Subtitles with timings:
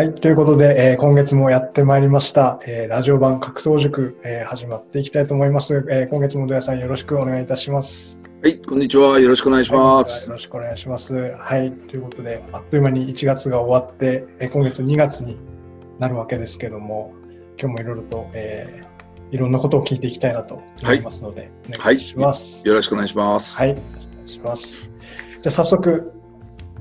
[0.00, 5.86] はい、ということで、えー、今月もやってまいりました、えー、ラジオ版格闘塾、えー、始まっていきたいと思います。
[5.90, 8.18] えー、今月も土屋さんよろしくお願いいたします。
[8.42, 9.20] はい、こんにちは。
[9.20, 10.30] よろしくお願いします。
[10.30, 11.14] はい、よろしくお願いします。
[11.14, 15.36] はい、ということで、あっという間に1月が終わって、えー、今月2月に
[15.98, 17.12] なるわけですけども、
[17.60, 22.68] 今日もいろいろと、えー、いろんなことを聞いていきたいなと思いますので、はい、お願いします、はい。
[22.70, 23.58] よろしくお願いします。
[23.58, 23.82] はい、お願
[24.26, 24.88] いします。
[25.42, 26.10] じゃあ早速、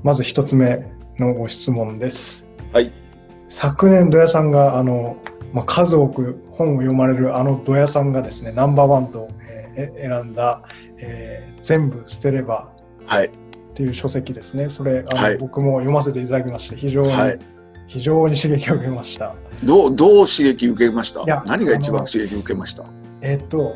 [0.04, 2.48] まず一つ目のご質問です。
[2.72, 3.09] はい。
[3.50, 5.18] 昨年、土屋さんがあの、
[5.54, 9.28] まあ、数多く本を読まれるあの土屋さんがですね、ナンバーワンと、
[9.76, 10.62] えー、選んだ、
[10.98, 12.70] えー、全部捨てれば
[13.08, 14.70] っていう書籍ですね。
[14.70, 17.40] それ、あの、はい、僕も読ませていただきまして、非常に、はい、
[17.88, 19.34] 非常に刺激を受けました。
[19.64, 21.26] どう、どう刺激受けました？
[21.46, 22.86] 何が一番刺激を受けました？
[23.22, 23.74] えっ、ー、と、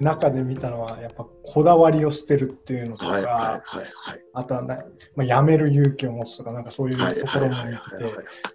[0.00, 3.44] 中で見たのは、やっぱこだわりを捨てるっていうのとか、はいはいはい
[3.94, 7.78] はい、あとはな、まあ、やめる勇気を持つとか、なんかそういうところも見て、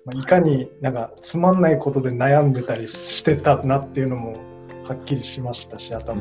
[0.05, 4.35] まあ、いかになんかつまんないことで悩んでたりしてたなっていうのも
[4.87, 6.15] はっきりしましたし、あと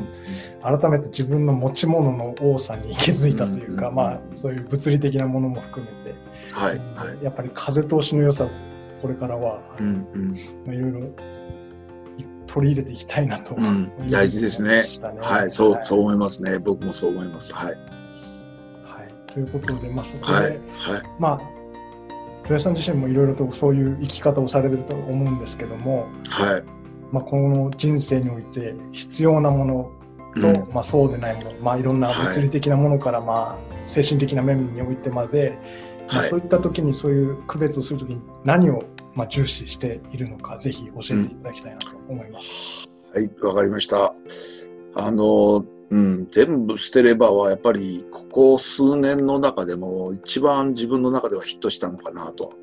[0.63, 6.15] 改めて自分の持ち物の多さに気づいたというか、まあそういう物理的なものも含めて、
[6.51, 8.47] はいはい、やっぱり風通しの良さ、
[9.01, 10.31] これからは、うんうん。
[10.65, 11.09] まあ、いろいろ
[12.55, 14.83] 取り入れていきたいなと、うん、大事ですね。
[15.19, 16.57] はい、そう、はい、そう思いますね。
[16.57, 17.51] 僕もそう思います。
[17.51, 17.75] はい。
[18.85, 20.59] はい、ということで、まあ、そこで、はい、はい、
[21.19, 21.41] まあ、
[22.45, 26.63] 土屋さん自身もいろいろとそういう生き方をされてると思うんですけども、はい。
[27.11, 29.91] まあ、この人生において必要なもの
[30.41, 35.57] と、うん、まあ、そうでないもの、まあ、いろんな物理的なものから、まあ、精神的な面においてまで、
[36.09, 38.81] まあ、そういった時にそういう区別をするときに何を
[39.15, 42.89] まあ、重視しているのか、ぜひ教えていただきたいなと思います。
[43.13, 44.11] うん、はい、わかりました。
[44.93, 52.53] あの、うん、全部捨てればは、やっぱり、ここ数年の中でも、一番自分の中ではヒットしたのかなと。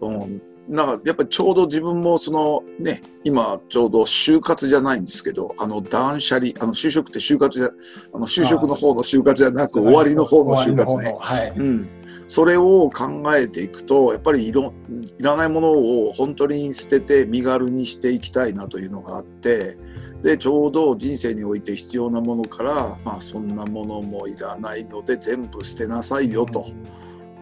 [0.00, 7.70] うん、なんか、やっぱりちょうど自分も、その、ね、今、ちょうど就活じゃないんですけど、あの、断捨離、あの、就職って就活じゃ、
[8.12, 11.16] あの、就職の方の就活じゃなく、終わりの方の就活ね。
[11.18, 11.54] はい。
[11.56, 11.88] うん。
[12.28, 14.72] それを考えていくとやっぱりいろ
[15.18, 19.78] いらないものを本当に捨てて身軽にしていきたいなというのがあって
[20.22, 26.66] でちょうど人生において必要なものから、まあ、そんなものもいらないので全部捨てなさいよと。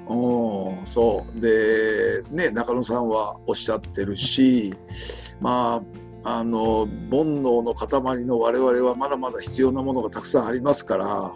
[0.06, 4.74] うん、そうでね中野さんはおっしゃってるし
[5.40, 11.30] まああの煩悩の塊の我々はまだまだ必要なものがたくさんありますから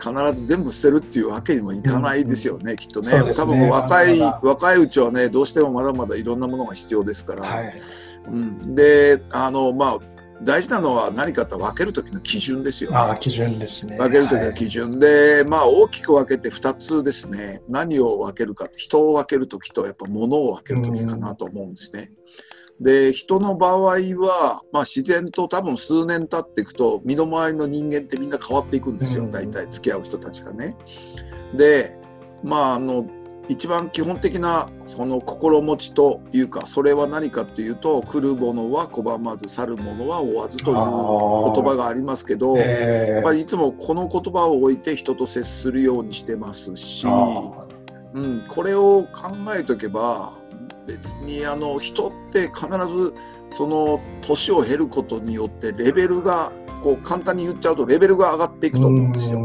[0.00, 7.80] 必ず全部捨てるっていうわけにもいかないですよね、うん、きっとね、ね、多分若い若いうちはねどうしてもまだまだいろんなものが必要ですから、はい、
[8.26, 9.98] うん、であのまあ
[10.42, 12.96] 大事なのは何かって分ける時の基準ですよね。
[12.98, 13.96] あ基準ですね。
[13.96, 17.62] 分ける時の基準、はい、で、まあ大きく分けて2つですね。
[17.70, 22.10] 何を分けるか人を分ける時とやっぱ物を分ける時かなと思うんですね。
[22.10, 22.16] うん
[22.80, 30.76] で人の場合は、まあ、自然と多分数年経っていくと身の回りの人間ってみんな変わっていくんですよ、うん、大体付き合う人たちがね。
[31.54, 31.96] で
[32.42, 33.06] まああの
[33.48, 50.32] 一番基本的なその心持ちというかそれは何かっていうと来る者は拒まず去る者は追わずという言葉がありますけど、えー、やっぱりいつもこの言葉を置いて人と接するようにしてますし、うん、これを考えとけば
[50.86, 53.14] 別にあの人って必ず
[53.50, 56.52] その年を経ることによってレベルが
[56.82, 59.40] こう簡単に言っちゃうとレベルが上がっていくと思うんですよ。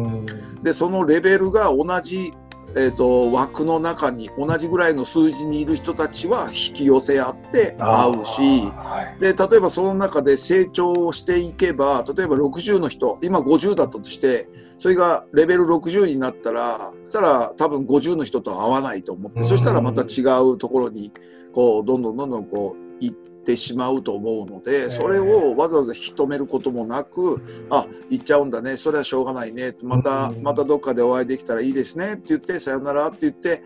[0.62, 2.34] でそのレベルが同じ、
[2.76, 21.12] えーと、枠の中に同じぐらいの数字にいる人たちは引き寄せ合って会うし、はい、で例えばその中で成長していけば例えば60の人今50だったとしてそれがレベル60になったらそしたら多分50の人と会わないと思ってそしたらまた違うところに
[21.54, 22.91] こうどんどんどんどんこう行
[23.42, 33.64] ってしまうと思うのでそれをわざわざ引き止めることもなくあ行っちゃうんだねそれはしょうがないねまたまたどっかでお会いできたらいいですねって言ってさよならって言って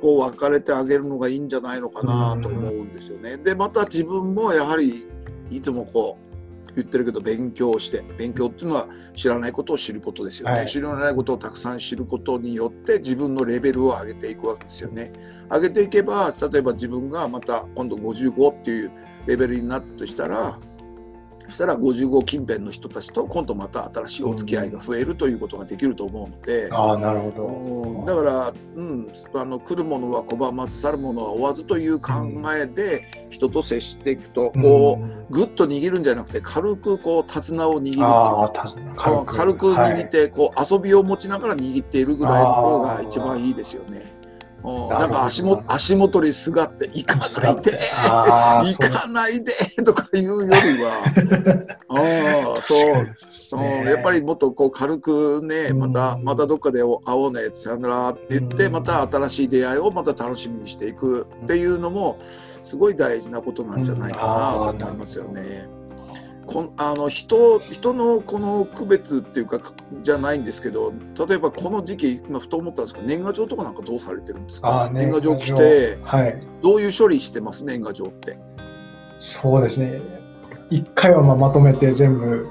[0.00, 3.36] こう別れてあげるのがいいんじゃないのかなと思うんですよね。
[3.36, 5.06] でまた自分もやはり
[5.50, 6.30] いつもこう
[6.76, 15.12] 言ってるけど勉強して勉強っていうのは知らないことを知ることですよね、はい、知らないことをたくさん知ることによって自分のレベルを上げていくわけですよね。
[15.50, 18.92] 上げていけば例えば自分がまた今度55っていう
[19.26, 20.58] レベルになったとしたら
[21.50, 28.14] そしたら55近辺の人たちと今度また新しいお付き合いが増えるということができると思うので、うん、あなるほど。
[28.14, 32.12] だから、うん、あの来るものは拒まず去るものは追わずという考
[32.56, 38.94] えで人と接していくと、こうぐっと握るんじゃなくて軽くこう手綱を握るっていう。
[38.96, 39.36] 軽く。
[39.36, 44.19] 軽く握って、はい、こう遊びを持ちながら握っているぐらいの方が一番いいですよね。
[44.62, 47.80] なんか足も足元にすがって行かないで。
[48.64, 49.52] 行かないで
[49.84, 51.02] とかいうよりは。
[52.58, 53.14] あそう。
[53.30, 62.18] そう、やっぱりもっとこう軽くねまたまたどっかで会おうねさよならって言ってまた新しい出会いをまた楽しみにしていくっていうのも
[62.62, 64.18] すごい大事なことなんじゃないか
[64.72, 65.79] なと思いますよね。
[66.52, 69.60] こあの人人のこの区別っていうか
[70.02, 70.92] じゃないんですけど
[71.28, 74.90] 例えばこの時期今ふと思ったんですけど年賀状とかなんかどうされてるんですか？
[74.92, 77.64] 年賀状来て、はい、どういう処理してます？
[77.64, 78.36] 年賀状って。
[79.20, 80.00] そうですね。
[80.70, 82.48] 一回はまあまとめて全部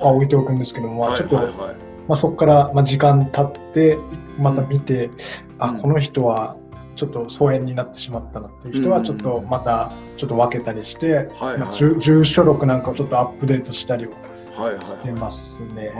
[0.00, 3.98] あ置いておくんですけども、ちょっと、はいはい、まあ、そこからまあ時間経って
[4.36, 5.14] また見て、うん、
[5.58, 6.56] あこの人は
[6.98, 11.58] ちょっと疎遠になってしまったなっていう人はちょっとまたちょっと分けたりして、はいはい。
[11.58, 15.92] まあ、住所録なんかをちょっとアップデートしたりをしてますね。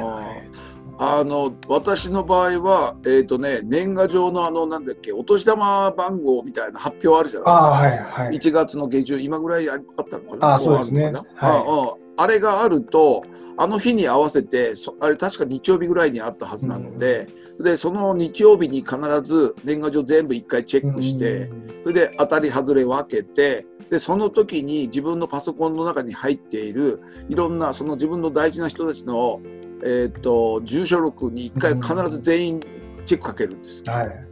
[1.00, 7.98] あの私の場合は、えーとね、年賀状のあのなんだっけお年玉番号みたいな発表あるじゃないですか、はい
[8.28, 9.78] はい、1月の下旬今ぐらいあっ
[10.10, 10.54] たのかな？
[10.54, 13.24] あそうですね、はい、あれがあると
[13.56, 17.28] あの日に合わせてあれ確か日曜日ぐらいにあったはずなので
[17.58, 29.40] うん、でその日曜日に必ず年賀状全部一回チェックして、うん、それで当たり外れ分けてでその時に自分のパソコンの中に入っているいろんなその自分の大事な人たちの、
[29.84, 32.60] えーと、住所録に一回必ず全員
[33.04, 33.82] チェックかけるんです。
[33.86, 34.28] はい。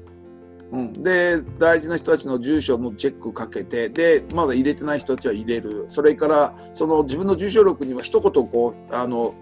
[0.72, 5.84] うん、で大事な人たちの住所のチェックかけてでまだ入れてない人たちは入れる。
[5.88, 9.34] それからその自分の住所録には一言こうあの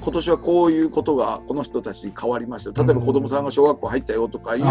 [0.00, 2.84] 今年はこういうことがこの人たちに変わりました。
[2.84, 4.70] 例えば子供さんが小学校入ったよとかいう、うん、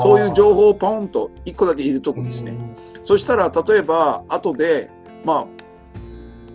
[0.00, 2.50] そういう情報をポンと1個だけ入れとくんですね。
[2.50, 2.54] う
[3.02, 4.90] ん、そしたら例えば後で
[5.24, 5.46] まあ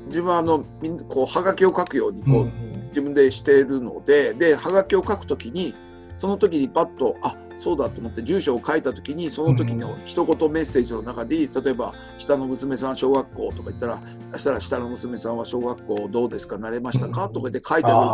[0.08, 0.66] 自分はあの
[1.08, 2.52] こうはがきを書くようにこう、
[2.94, 5.74] 自分でしているのでではがきを書くときに
[6.16, 14.02] その時にパッとあそうだと思って住所を書いた時にその時の一言メッセージの中で例えば下の娘さん小学校とか言ったら
[14.34, 18.08] そしたら下の娘さんは小学校どうですか慣れましたか、とかで書いてある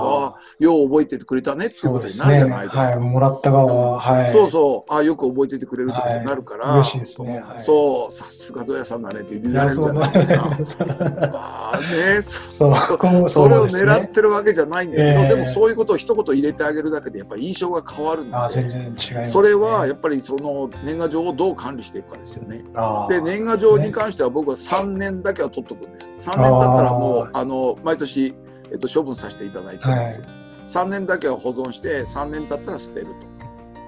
[0.59, 2.81] とよう覚えててくれたねっていうことになるじゃないですか。
[2.83, 4.93] すねはい、もらった側は、はい、そうそう。
[4.93, 10.21] あよく覚えててくれるってことになるから、嬉しいですね、そうさすが土屋さんだねって言われるじゃないで
[10.65, 10.91] すか。
[11.31, 18.35] あね そうそれを狙ってるわけじゃないんだけど、えー、でもそういうことを一言入れてあげるだけでやっぱり印象が変わるんで。
[18.35, 22.63] あ全然違いそれはやっぱりその年賀状をどう管理していくかですよね。
[23.09, 26.29] で年賀状に関しては僕は3年だけは取っとくんです。
[26.29, 28.35] 3年だったらもうあの毎年、
[28.71, 30.21] えっと、処分させていただいてます。
[30.21, 30.29] はい、
[30.67, 33.07] 3年だけは保存して3年経ったら捨てる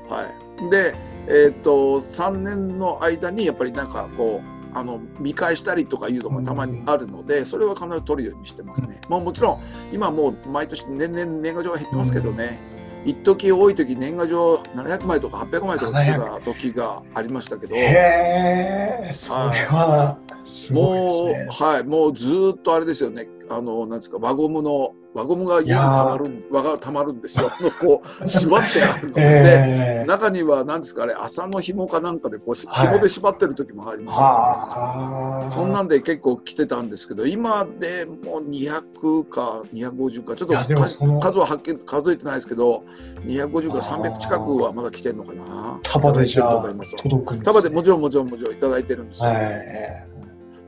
[0.08, 0.14] と。
[0.14, 0.26] は
[0.68, 0.96] い、で、
[1.28, 9.02] えっと3年の間にやっぱりなんかこうあの見返したりとかいうのがたまにあるので、それは必ず取るようにしてますね。
[9.10, 9.62] まあ、もちろん
[9.92, 12.60] 今もう毎年年々年賀状は減ってますけどね。
[13.06, 21.34] 一時多い時年賀状700枚とか800枚とか作った時がありましたけど、へえ、それはすごいですね。
[21.34, 23.28] もうはいもうずっとあれですよね。
[23.50, 27.52] あのなんですか輪ゴムの輪ゴムが家にたまる輪がたまるんですよ。
[27.82, 42.84] こう 縛ってあるので、えー、中には何ですかあれ朝の紐かなんかでこう紐で縛ってる時もありましたね、そんなんで結構来てたんですけど今でもう200か250かちょっと数ははっきり数えてないですけど
[43.26, 45.80] 250から300近くはまだ来てるのかな。
[45.84, 49.31] 束でじゃあ届くんです、ね、束でもちろんもちろんもちろんいただいてるんですよ。
[49.33, 50.10] えー、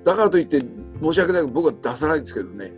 [0.03, 0.63] だからといって
[1.01, 2.69] 申し訳ないけど僕は出さないんですけどね。
[2.69, 2.77] 出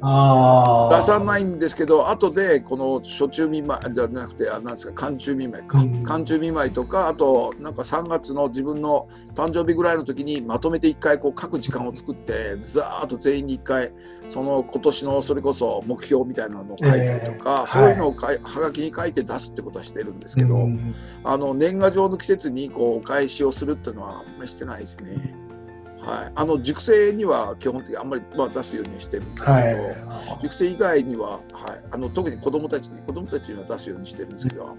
[1.04, 13.92] さないんですけど後でこの初中見舞いじゃなくてあなんですか寒中見舞いか、うん、寒中見舞いとかあとなんか3月の自分の誕生日ぐらいの時にまとめて1回こう書く時間を作ってざーっと全員に1回
[14.30, 25.45] その今年のそれこそ目標みたいなのを書いたりとか、えー、そういうのをかい、はがきに書いて出すってことはしてるんですけど、うん、あの年賀状の季節にこうお返しをするっていうのはあんまりしてないですね。
[26.06, 31.42] はい、あの熟成には基本的にあんまり、まあ、出すようにしてるんですけど、はい、熟成以外には、はい、
[31.92, 34.76] あの特に子どもたちに子どもたちには出すようにしてるんですけど、はい、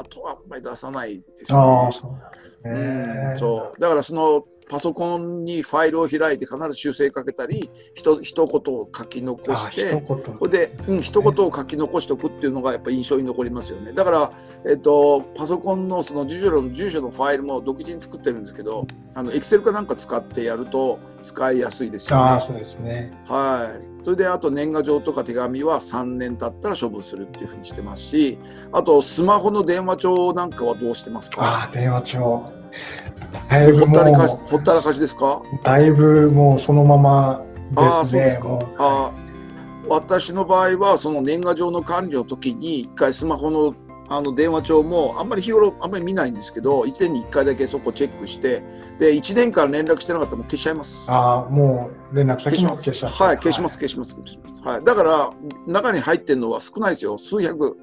[0.00, 1.58] あとはあんまり出さないですね。
[1.58, 2.32] あそう
[2.64, 3.80] うん、そう。
[3.80, 9.90] だからそのパソコンにファイルを開いて必ず修正かけたりひと一言を書き残して
[10.38, 13.92] それで、うん、一言を書き残しておくっていうのがやっぱ印象に残りますよね。
[13.92, 14.32] だから、
[14.66, 22.22] えっと、パソコンのその住所の住所のファイルも独自に作ってるんですけどあのエクセルかなんか使ってやると使いやすいですよね。
[22.22, 23.12] あそうですね。
[23.26, 24.04] はい。
[24.04, 28.38] それであと年賀状とか手紙は3年経ったら処分するっていうふうにしてますし
[28.72, 31.64] あとスマホの電話帳なんかはどうしてますか？
[31.64, 32.52] あ電話帳
[33.48, 35.42] だいぶほったらかしほったらかしですか？
[35.62, 38.40] だいぶもうそのままですね。
[38.78, 39.12] あ
[39.88, 43.74] 私の場合はその年賀状の管理の時に一回スマホの
[44.08, 48.62] あの電話帳もあんまり日頃あんまり見ないんですけど1年に1回だけそこチェックして
[48.98, 51.10] で1年間連絡してなかったらもう消しちゃいます。
[51.10, 53.22] ああ、もう連絡先も消します。
[53.22, 54.62] はい消します消します消します。
[54.62, 54.84] はい。
[54.84, 55.30] だから
[55.66, 57.16] 中に入ってるのは少ないですよ。
[57.16, 57.76] 数百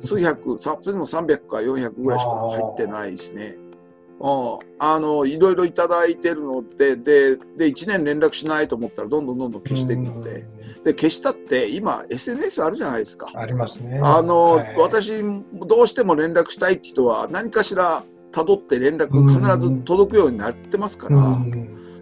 [0.00, 3.56] 数百さそれでも300か400ぐらいしか入ってないですね。
[3.58, 3.63] うん
[4.78, 10.46] あのいろいろいただいてるのででで1年連絡しないと思ったらどんどんどんどん消していくので。
[10.84, 13.30] で消したって今 SNS あるじゃないですか。
[13.34, 14.00] ありますね。
[14.02, 14.76] あの、はい。
[14.76, 15.12] 私
[15.66, 21.16] どうしても連絡したいって人は何かしら辿って連絡必ず届くようになってますから、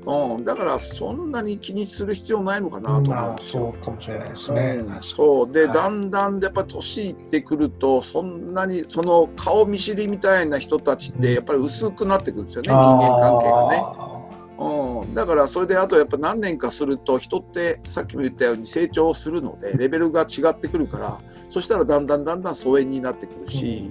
[0.06, 0.36] うん。
[0.36, 3.72] うんだからそんなに気にする必要ないのかなと思うんまあ、ですよ。
[3.74, 4.62] そうかもしれないですね。
[4.80, 5.02] うん。
[5.02, 5.52] そう。
[5.52, 5.74] で、はい。
[5.74, 13.70] だんだんやっぱ年いってくるとそんなにその顔見知りみたいな人たちってやっぱり薄くなってくるんですよね、人間関係が
[14.08, 14.12] ね。
[14.62, 23.90] うん、だからそれであとやっぱ何年かすると人ってさっきも言ったように成長するのでレベルが違ってくるからそしたらだんだんだんだん疎遠になってくるし、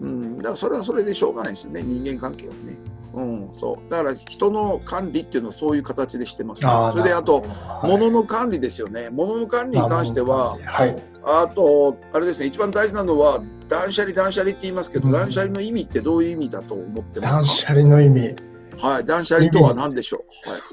[0.00, 2.71] うん、だからそれはそれでしょうがないですよね人間関係はね。
[3.14, 3.90] うん、そう。
[3.90, 7.90] だから人の管理っていうのはそういう形でしてます、ねそれであと、はい。
[7.90, 9.10] 物の管理ですよね。
[9.10, 15.12] 物の管理に関してははい、あとあれですね一番大事なのは断捨離断捨離って言いますけど、うん。
[15.12, 17.72] 断捨離の意味ってどういう意味だと思ってますか？
[17.72, 18.36] 断捨離の意味。
[18.80, 20.24] はい、断捨離とは何でしょ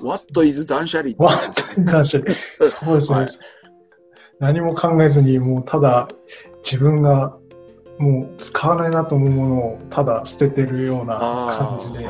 [0.02, 1.34] う、はい、?What is 断捨離わ
[1.86, 2.34] 断捨離？
[2.70, 3.28] そうですね、はい。
[4.40, 6.08] 何も考えずに、もうただ
[6.64, 7.38] 自分が
[8.00, 12.08] もう使わないなと思うものをただ捨ててるような感じで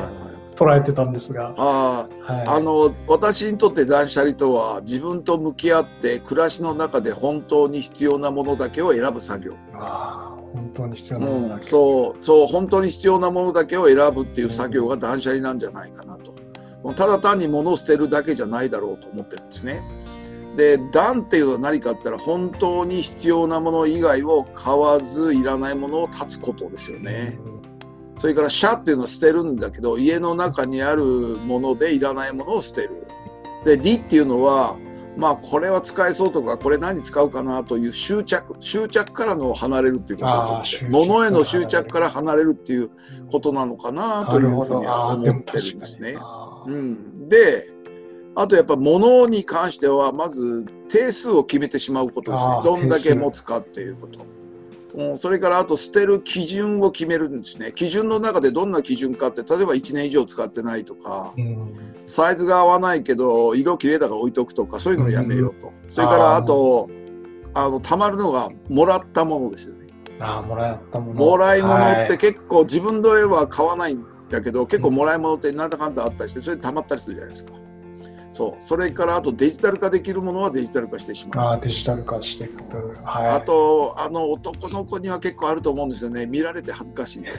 [0.54, 2.20] 捉えてたんですが、あー。
[2.22, 16.34] はい、あの私にとって断捨離とは自分と向き合って暮らしの中で本当に必要なものだけを選ぶ作業、あー本当に必要うなものだけ、ん、そうそう本当に必要なものだけを選ぶっていう作業が断捨離なんじゃないかなと。
[16.82, 19.82] もうただ単に物を捨てるだけじゃないだろうと思ってるんですね
[20.56, 27.38] で断っていうのは何かって言ったら本当に必要なもの以外を買わずいらないものを断つことですよね、
[28.16, 31.02] それから「社」っていうのは捨てるんだけど家の中にある
[31.38, 33.06] ものでいらないものを捨てる。
[33.64, 34.76] で「理」っていうのは
[35.16, 42.90] まあこれは使えそうとかこれ何使うかなという執着執着からの離れるっていうことだと物への執着から離れるっていう
[43.30, 46.16] ことなのかなというふうには思ってるんですね。
[46.66, 47.64] うん、で
[48.34, 52.52] あとやっぱ物に関してはまず定数を決めてしまうことですね。
[52.64, 54.24] どんだけ持つかっていうこと、
[54.94, 57.72] うん、それからあと捨てる基準を決めるんですね。
[57.74, 61.74] 基準の中でどんな基準かって例えば1年以上使ってないとかうん。
[62.06, 66.88] サイズが合わないけど色綺麗だから置いとくとかそういうのをやめようと、それからあと
[67.54, 69.88] あのたまるのがもらったものですよね。
[70.20, 71.20] あーもらったもの。
[71.20, 72.08] もらい物っはい。
[72.08, 77.52] て結構自分の絵は買わないんだけど結構もらい物ってなんだかんだあったりしてそれで溜まったりするじゃないですか。
[78.30, 78.62] そう。
[78.62, 81.52] それからあとデジタル化できるものはデジタル化してしまう。
[81.52, 83.28] あーデジタル化していくはい。
[83.28, 86.26] あとあの男の子には結構あると思うんですよね。
[86.26, 87.24] 見られて恥ずかしい。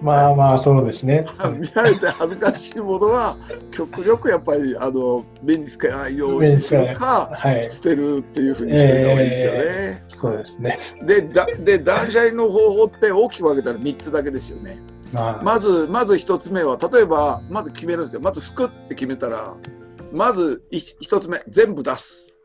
[0.00, 1.26] まあまあそうですね。
[1.58, 3.36] 見られて恥ずかしいものは
[3.72, 7.68] 極力やっぱりあの目につけないようにするかはい。
[7.68, 10.04] 捨てるっていうふうにしておいた方がいいですよね。
[10.08, 10.78] そうですね。
[11.02, 14.78] でだで断捨離の方法って大きく分けたら3つだけですよね。
[15.12, 18.20] まずまず1つ目は例えばまず決めるんですよ。
[18.20, 19.56] まず服って決めたら
[20.12, 22.40] まず1つ目全部出す。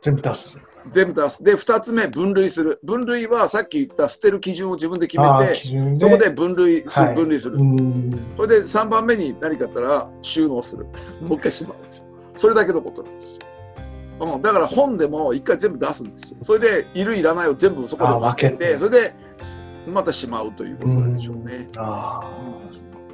[0.00, 0.58] 全部出す。
[0.90, 1.42] 全部出す。
[1.42, 2.78] で2つ目分類する。
[2.82, 7.14] 分類はさっき言った捨てる基準を自分で決めてそこで分類する、はい。
[7.14, 7.56] 分類する。
[7.56, 8.18] うん。
[8.36, 10.84] それで3番目に何かあったら収納する。
[11.20, 11.76] もう一回しまう。
[12.36, 13.40] それだけのことなんですよ、
[14.34, 16.38] うん、だから本でも一回全部出すんですよ。
[16.42, 18.76] それでいるいらないを全部そこで分けて。
[18.76, 19.14] それで
[19.86, 22.20] またしまうということなんでしょうね、あ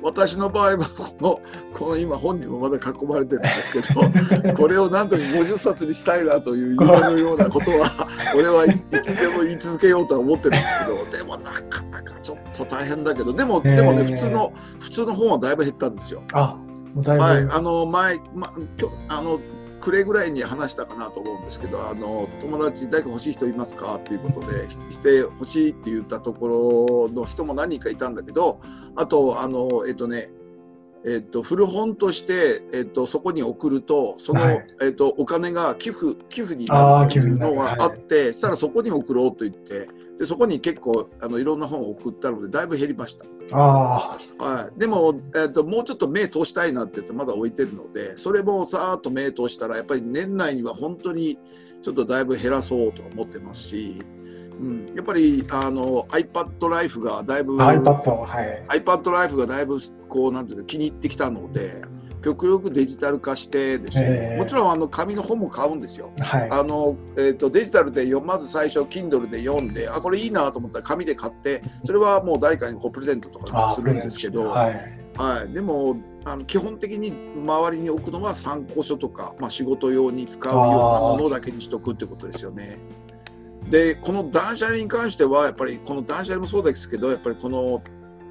[0.03, 1.41] 私の場合はこの
[1.75, 8.73] この今本にもまだ囲まれてるんですけど これをなんとか50冊にしたいなという夢のようなことは 俺はいい
[9.03, 16.23] つでも言い続けようとは思ってるんですけどでもなかなかちょっと大変だけどでもでもね普通の普通の本はだいぶ減ったんですよ。
[16.33, 16.57] は
[16.97, 19.39] い、あの前、ま、今日あの
[19.81, 23.97] 暮れぐらいに話したかなと思うんですけどあの友達誰か欲しい人いますか？
[23.97, 28.61] っていうことでしして欲しいって言ったところの人も何人かいたんだけど
[28.97, 30.31] あとあのえっとね
[31.03, 34.67] えっと、古本として、えっと、そこに送るとその、はい。
[34.83, 39.89] えっと、お金が寄付寄付になるというのがあって、そしたらそこに送ろうと言って
[40.21, 43.25] でそこに結構あのいろんな本を送ったのでだいぶ減りました。
[43.53, 51.39] あはい、でも、えー、ともうちょっと目通したいなってやつまだ置いてるのでそれもさーっと目通したらやっぱり年内には本当に
[51.81, 54.03] ちょっとだいぶ減らそうと思ってますし、
[54.61, 58.65] うん、やっぱりあの iPad ライフがだいぶあ iPad はい。
[58.69, 59.79] iPad ライフがだいぶ
[60.11, 61.81] こうなんていうか気に入ってきたので
[62.23, 66.11] 極力デジタル化してですね、えーもちろんあの紙の本も買うんですよ。
[66.19, 66.51] はい。
[66.51, 75.01] あのえー、とデジタルで読まず最初 Kindle で読んであこれいいなと思ったら紙で買ってそれはもう誰かにこうプレゼントとかするんですけど、はい。
[75.17, 82.79] はい、でもあの基本的に周りに置くのは参考書とか、まあ、仕事用に使うようなものだけにしとくってことですよね。
[83.69, 87.83] でこの断捨離に関してはやっぱりこの断捨離もそうですけどやっぱりこの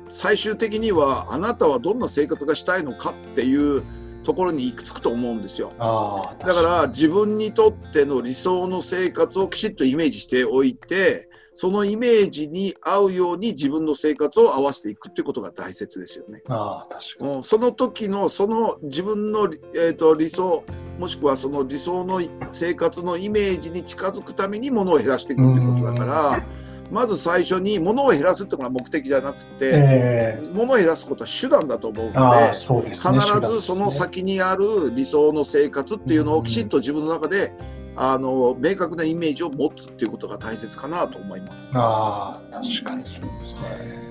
[0.09, 3.83] 最終的にはあなたはどんな生活がしたいのかっていう
[4.23, 5.71] ところに行き着くと思うんですよ。
[5.79, 16.41] だから自分にとっての理想の生活をきちっとイメージしておいてそのイメージに合うように自分の生活を合わせていくっていうことが大切ですよね。
[16.47, 17.35] ああ、確かに。
[17.35, 20.63] うんその時のその自分の、えー、と理想
[20.99, 26.45] もしくはその理想の生活のイメージに近づくために物を減らしていくってことだから
[26.91, 32.53] まず最初に物を減らすっていうのが目的じゃなくて、ええ物を減らすことは手段だと思うので。
[32.83, 32.89] ね。
[32.91, 37.53] 必ずその先にある理想の生活っていうのをきちんと自分の中で
[37.95, 41.69] あの明確なイメージを持つっていうことが大切かなと思います。
[41.73, 44.09] ああ、確かにそうですね。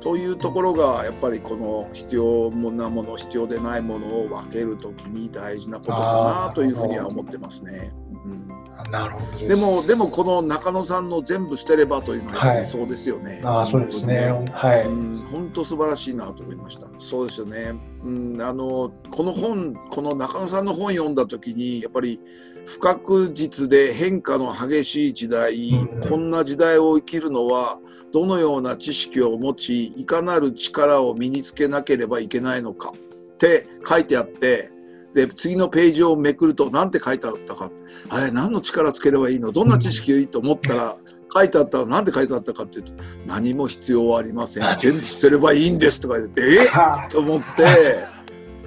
[0.00, 7.92] というところがやっぱりこの必要なもの必要でないものを分けるときに大事なことかなというふうには思ってますね。
[8.24, 8.59] うん
[8.90, 13.40] なるほどでもでもこの中野さんの全部捨てればというのはやりそうですよね。
[13.44, 14.30] ああ、そうですね。
[14.52, 14.86] はい。
[14.86, 16.86] うん本当素晴らしいなと思いました。
[16.98, 17.74] そうですよね。
[18.04, 22.20] うん、あのこの本この中野さんの本読んだ時にやっぱり
[22.66, 27.78] 不確実で変化の激しい時代、うんこんな時代を生きるのは
[28.12, 34.70] どのような知識を持ちいかなる力を身につけなければいけないのかって書いてあって。
[35.14, 37.70] で次のページをめくると何て書いてあったか。
[38.08, 39.50] あれ何の力つければいいの？
[39.52, 40.96] どんな知識がいいと思ったら、
[41.34, 42.92] 書いてあったら何て書いてあったかっていうと
[43.26, 44.78] 何も必要はありません。
[44.80, 46.66] 全部捨てればいいんですとか言ってえ？
[46.66, 47.46] はと思って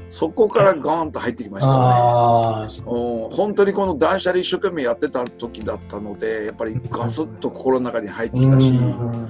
[0.10, 3.00] そこからガーンと入ってきましたよね。
[3.00, 3.26] う。
[3.26, 3.30] うん。
[3.32, 9.26] 本当にこの断捨離一生懸命やってた時だったのでやっぱりガスッと心の中に入ってきたしやうん。
[9.26, 9.30] っ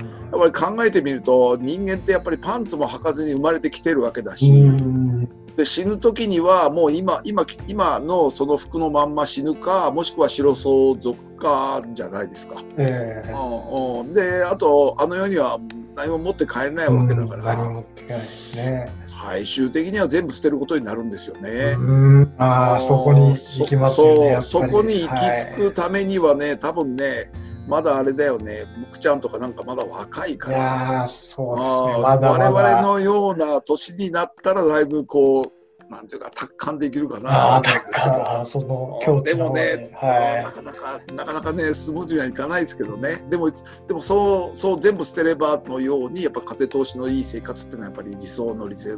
[0.51, 12.55] ぱり考えてみると人間ってやっぱりパンツも履かずに生まれてきてるわけだしうんで死ぬ時にはもう今今今のその服のまんま死ぬかもしくは白相続かじゃないですか。
[12.77, 15.59] ええうんうん、であとあの世には
[15.95, 18.91] 何も持って帰れないわけだから、っていかないですね。
[19.05, 21.75] 最終的には全部捨てることになるんですよね。
[21.77, 24.41] うんああ、そこに行きますよね。
[24.41, 27.31] そうそこに行き着はくためにはね、多分ね
[27.67, 28.65] まだあれだよね。
[28.77, 31.07] むくちゃんとかなんかまだ若いい、から。
[31.07, 32.03] そうですね。
[32.03, 32.51] まだまだ。
[32.51, 35.51] 我々のような年になったらだいぶこう
[35.89, 37.61] なんていうか達観できるかな。
[37.61, 43.23] あその境地でもね、はなかなかなかなかねスムーズにはいかないですけどね。
[43.29, 48.97] でもでもそうそう全部捨てればのようにやっぱ風通しのいい生活っていうのはやっぱり理想の理想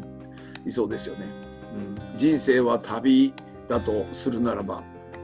[0.66, 1.28] 理想ですよね、
[1.76, 3.34] うん、人生は旅
[3.68, 4.82] だとするならば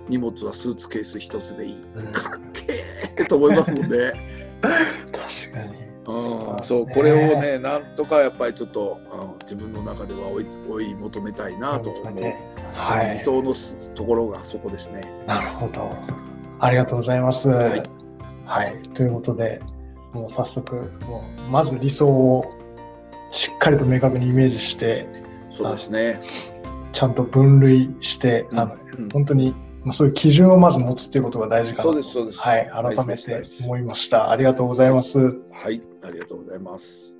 [0.07, 2.11] 荷物はスーツケース一つでいい、うん。
[2.11, 2.90] かっけー
[3.27, 3.97] と思いますもんね。
[3.97, 4.11] い。
[5.11, 5.91] 確かに。
[6.03, 12.23] うん、そうこれをねなんとかやっぱりちょっとうん自分の中では追い追い求めたいなと思う、
[12.73, 13.13] はい。
[13.13, 15.09] 理想のすところがそこですね。
[15.27, 15.95] なるほど。
[16.59, 17.49] ありがとうございます。
[17.49, 17.51] い
[18.45, 18.81] はい。
[18.93, 19.61] ということで、
[20.13, 22.45] もう早速、もうまず理想を
[23.31, 25.07] しっかりと明確にイメージして、
[25.49, 26.19] そうですね。
[26.93, 32.39] ちゃんと分類して、あのうん本当に、まあ、そういう基準をまず持つっていうことが大事かなとそうですそうです。
[32.39, 34.29] はい、改めて思いました。
[34.29, 35.19] ありがとうございます。
[35.19, 37.15] はい、ありがとうございます。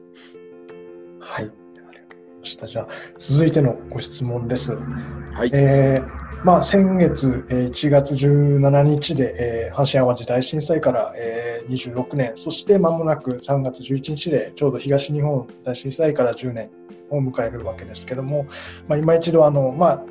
[1.20, 1.46] はい。
[1.46, 2.04] ありがとうござい
[2.40, 2.68] ました。
[2.68, 4.74] じゃあ、続いてのご質問です。
[4.76, 5.50] はい。
[5.54, 16.70] えーまあ、先月、えー1月17日で、えー阪神・淡路大震災から、えー26年、そして間もなく3月11日でちょうど東日本大震災から10年
[17.12, 18.48] を迎えるわけですけども、
[18.88, 20.06] まあ、今一度あの、まあ、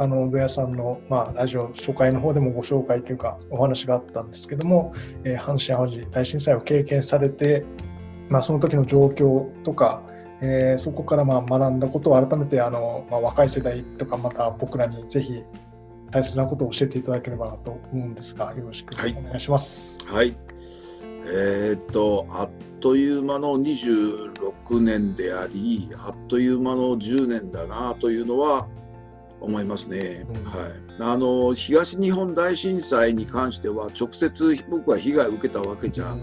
[0.00, 7.66] あの上谷さんの、まあ、ラジオ初回の方でもご紹介というかお話があったんですけども、えー阪神・淡路大震災を経験されて、
[8.30, 10.02] まあ、その時の状況とか、
[10.40, 15.42] えーそこからまあ学んだことを改めてあの、まあ、若い世代とかまた僕らにぜひ
[16.10, 19.98] 大切なことを教えていただければなと思うんですがよろしくはいお願いします。
[20.06, 20.34] はい。
[21.26, 28.66] えーっと、あっという間の26年であり、あっという間の10年だなというのは
[29.40, 30.26] 思いますね。
[30.28, 30.72] うんはい。
[31.00, 36.16] あの、東日本大震災に関しては、直接僕は被害を受けたわけじゃ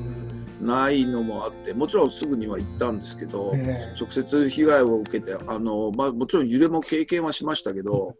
[0.61, 8.15] ないのもあってもちろんすぐには行ったんですけど、ええ直接被害を受けてあの、まあ、もちろん揺れも経験はしましたけど、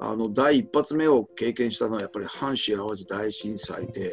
[0.00, 4.12] あの第一発目を経験したのはやっぱり阪神・淡路大震災で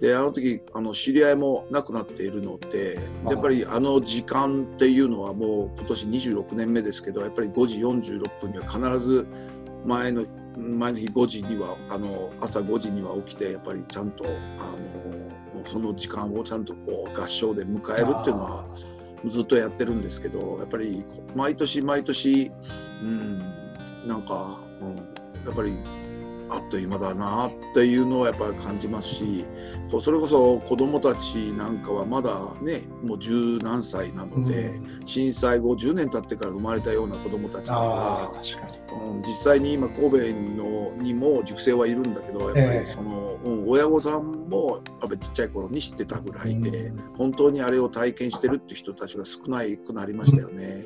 [0.00, 9.26] であの時あの知り合いも亡くなっているのでやっぱりあの時間っていうのはもう今年26年目ですけどやっぱり5時46分には必ず
[9.86, 14.28] 前の前の日5時にはあの朝5時には起きてやっぱりちゃんとあ
[15.56, 18.66] のその時間をちゃんとこう合唱で迎えるっていうのは
[19.26, 21.04] ずっとやってるんですけどやっぱり
[21.34, 22.50] 毎年毎年
[23.02, 23.38] うん
[24.06, 24.96] なんか、うん、
[25.44, 25.72] やっぱり
[26.48, 29.44] あっという間だなっていうのはやっぱり感じますし
[30.00, 38.42] それこそ子どもたちなんかはまだねもう十何歳なので、うん、震災後10年経ってから生まれたような子どもたちだから
[38.96, 50.84] うん、実際に今神戸のにも塾生はいるんだけどやっぱりその、えー、うん、親御さんもやっちっちゃい頃に知ってたぐらいで、うん、本当にあれを体験してるって人たちが少ないくなりましたよね。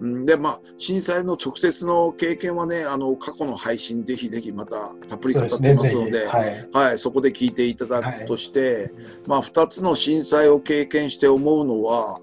[0.00, 0.26] うん。
[0.26, 8.92] でまあ震災の直接の経験はねあの過去の配信ぜひぜひまたたっぷり語ってますので、ね、はい、はい、そこで聞いていただくとして、はい、
[9.28, 12.20] まあ2つの震災を経験して思うのは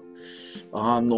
[0.72, 1.16] あの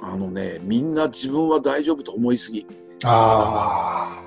[0.00, 2.68] あのねみんな自分は大丈夫と思いすぎ。
[3.02, 4.22] あ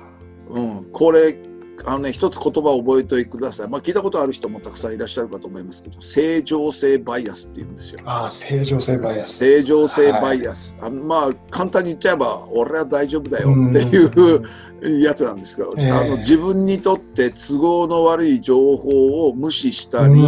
[0.50, 1.36] うん、これ
[1.84, 3.68] あのね、一つ言葉を覚えておいてください。
[3.68, 8.00] まあ、聞いたことある人もたくさんいらっしゃるかと思いますけど、正常性バイアスって言うんですよ。
[8.04, 9.36] ああ、正常性バイアス。
[9.36, 10.76] 正常性バイアス。
[10.80, 20.22] はい、あまあ、簡単に言っちゃえば、俺は大丈夫だよっていうやつなんですけど、えー、あの自分にとって都合の悪い情報を無視したり、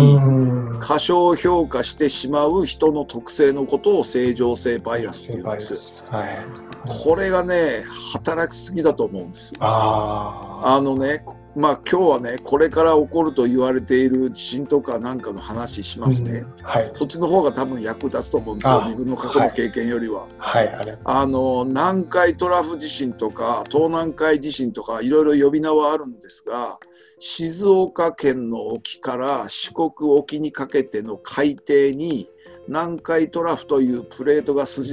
[0.81, 6.05] 過小評価してしまう人の特性のことを正常性バイアスって言うんです。
[6.09, 6.45] はい、
[6.87, 9.53] これがね、働きすぎだと思うんです。
[9.61, 11.25] ああのね、
[11.57, 16.65] まあ今日はねこれから起こると言われている地震とかなんかの話しますね、うん。
[16.65, 20.29] はい、そっちの方が多分役立つと思うんですよ自分の過去の経験よりは。
[20.37, 26.79] はい、はい、あの南海トラフ地震とか東南海地震とかいろいろ呼び名はあるんですが
[27.19, 32.29] 静岡県の沖から四国沖にかけての海底に
[32.69, 34.85] 南海トラフというプレートが沈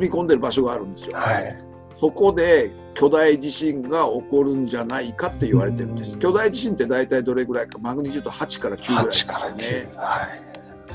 [0.00, 1.18] み込んでる場所があるんですよ。
[1.18, 1.69] はい
[2.00, 6.18] そこで巨大地震が起こるんじゃないかって言われてるんです。
[6.18, 9.90] 巨大地震って大体どれぐらいか、マグニチュード8から9ぐらいですよね。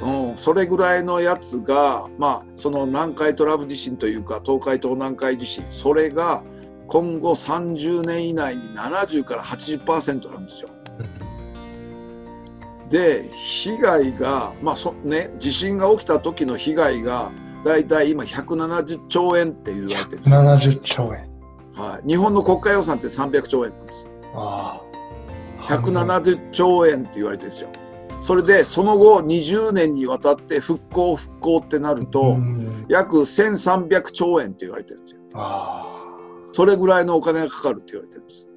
[0.02, 6.44] うん、それぐらいのやつが、まあ、その南海トラフ地震というか東海東南海地震それが
[6.88, 10.70] 今後30年以内に70から80%なんですよ。
[12.90, 17.32] で被害が、まあそね、地震が起きた時の被害が
[17.66, 21.28] 大体今170兆円って言われてるんです170兆円。
[21.74, 22.08] はい。
[22.08, 24.08] 日本の国家予算って300兆円なんです。
[24.36, 24.80] あ
[25.60, 25.74] あ。
[25.74, 27.72] 170兆円って言われてるんですよ。
[28.20, 32.38] それでその後20年にわたって復興復興ってなると
[32.88, 35.22] 約1300兆円って言われてるんですよ。
[36.54, 38.48] それぐらいのお金がかかるって言われてるんです。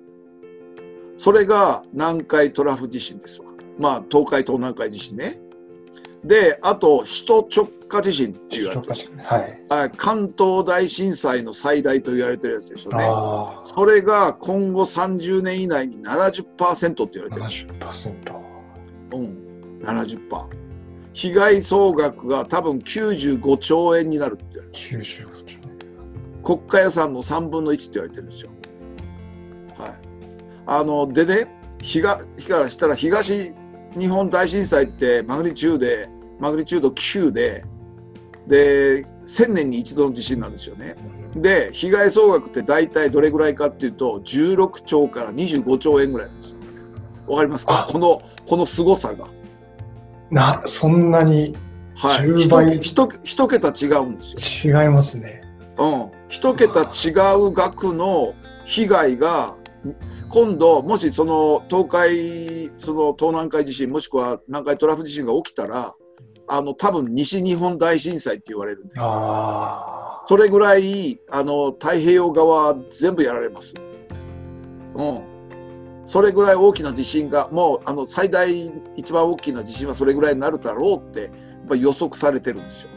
[1.17, 3.47] それが南海トラフ地震ですわ。
[3.79, 5.41] まあ東海東南海地震ね。
[6.25, 8.89] で、あと首都直下地震っていうやつ、
[9.71, 13.09] はい、関東大震災の再来と言われてるやつでしょうね。
[13.65, 17.43] それが今後30年以内に70%って言われてる。
[17.81, 18.37] 70%。
[19.15, 20.69] うん、70%。
[21.15, 25.01] 被害総額が多分95兆円になるって言われてる。
[25.03, 25.69] 95兆円。
[26.45, 28.51] 国家予算の3分の1って言われてるんですよ。
[29.79, 29.93] はい。
[30.67, 31.49] あの、でね、
[31.81, 33.53] 東からしたら東
[33.99, 37.65] 日本大震災ってマグニチュードマグニチュード9で
[38.47, 40.97] で1000年に一度の地震なんですよね。
[41.37, 46.57] で被害総額って大体どれぐらいかっていうと16兆から25兆円ぐらいなんです
[47.27, 47.87] わかりますか？
[47.91, 49.27] このこの凄さが。
[50.31, 51.57] なそんなに
[51.97, 52.79] はい、倍？
[52.79, 54.83] 一一桁違うんですよ。
[54.85, 55.43] 違いますね。
[55.77, 58.35] うん、一桁違う額の
[58.65, 59.57] 被害が
[60.29, 65.95] 今度もしその東海その東南海地震もしくは南海トラフ地震が起きたら
[66.47, 69.01] あの多分西日本大震災って言われるんです
[70.29, 73.73] それぐらいあの太平洋側全部やられます。
[74.95, 75.23] うん、
[76.05, 81.31] それぐらい大きな地震がもうあの最大一番大きな地震はそれぐらいになるだろうってやっ
[81.69, 82.91] ぱ予測されてるんですよ。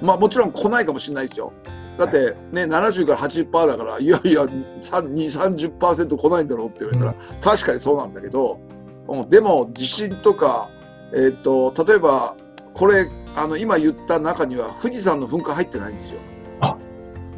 [0.00, 1.52] まあもちろん来ないかもしれないですよ。
[1.98, 8.60] だってね、70から80%だから、いやいや、2、30%来ないんだろうって言われたら、確かにそうなんだけど、
[9.08, 10.70] うん、でも地震とか、
[11.12, 12.36] えーと、と例えば
[12.74, 16.20] これあの今言った中には富士山の噴火入ってないんですよ。
[16.60, 16.76] あ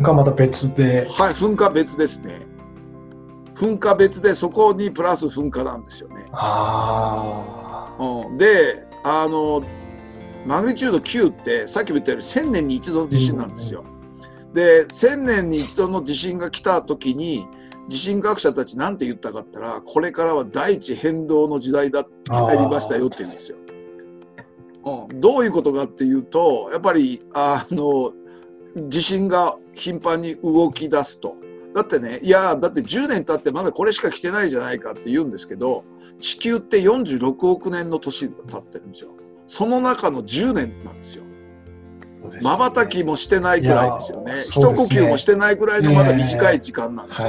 [0.01, 1.07] がまた別で。
[1.11, 2.47] はい噴火別ですね。
[3.55, 6.27] 噴火別でそこにプラス噴火なんですよね。
[6.33, 9.63] あうん、であの
[10.47, 13.85] マグニチュード9ってさっきも言ったように1000年に一度の地震なんですよ。
[13.85, 13.98] うん、
[14.55, 17.47] で1000年に一度の地震が来た時に
[17.89, 23.59] 地震学者たちなんて言ったかったらこれからは大地変動の時代だって入りましたよって言うんですよ。
[24.85, 28.13] うん、どういうことかっていうとやっぱりあの
[28.89, 31.37] 地震が頻繁に動き出すと。
[31.75, 35.85] だってねいやだって10年経ってまだこれしか来てないじゃないかって言うんですけど
[36.19, 39.15] 地球って46億年の年経ってるんですよ。
[39.47, 41.25] その中の10年なんですよ。
[42.43, 44.35] まばたきもしてないぐらいですよね。
[44.51, 47.29] 一呼吸もしてないぐらいのまだ短い時間なんですよ。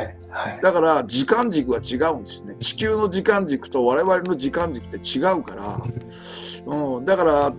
[0.62, 2.56] だから時間軸は違うんですね。
[2.56, 5.78] 地球の時間軸と我々の時間軸って違うから、
[6.66, 7.54] うん、だから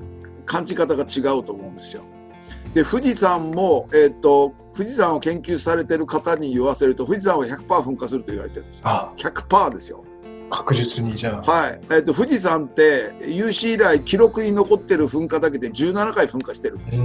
[0.47, 2.03] 感じ方が違うと思うんですよ。
[2.75, 9.13] で富士山も、えーと、富士山を研究されてる方に言わせると富士山は100%噴火すると言われてるんですよ。
[9.17, 10.05] 100%ですよ。
[10.51, 11.51] 確実にじゃあ。
[11.51, 11.81] はい。
[11.85, 17.05] えっ、ー、と富士山って有史以来記録に残ってる噴火だけで17回噴火してるんですよ。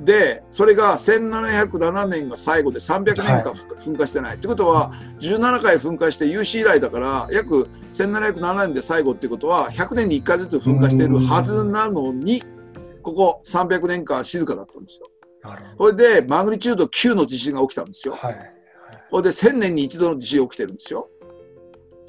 [0.00, 4.30] でそれが1707年が最後で300年間噴火してない。
[4.30, 12.42] はい、ってことは17回噴火して有史以来だから約1707年で最後っていうことは100年に1回ずつ噴火してるはずなのに
[13.02, 15.10] ここ300年間静かだったんですよ。
[15.78, 18.14] それでマグニチュード9の地震が起きたんですよ。
[18.14, 18.52] はい、
[19.10, 21.08] それで1000年に一度の地震起きてるんですよ。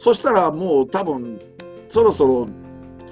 [0.01, 1.39] そしたらもう多分
[1.87, 2.47] そろそろ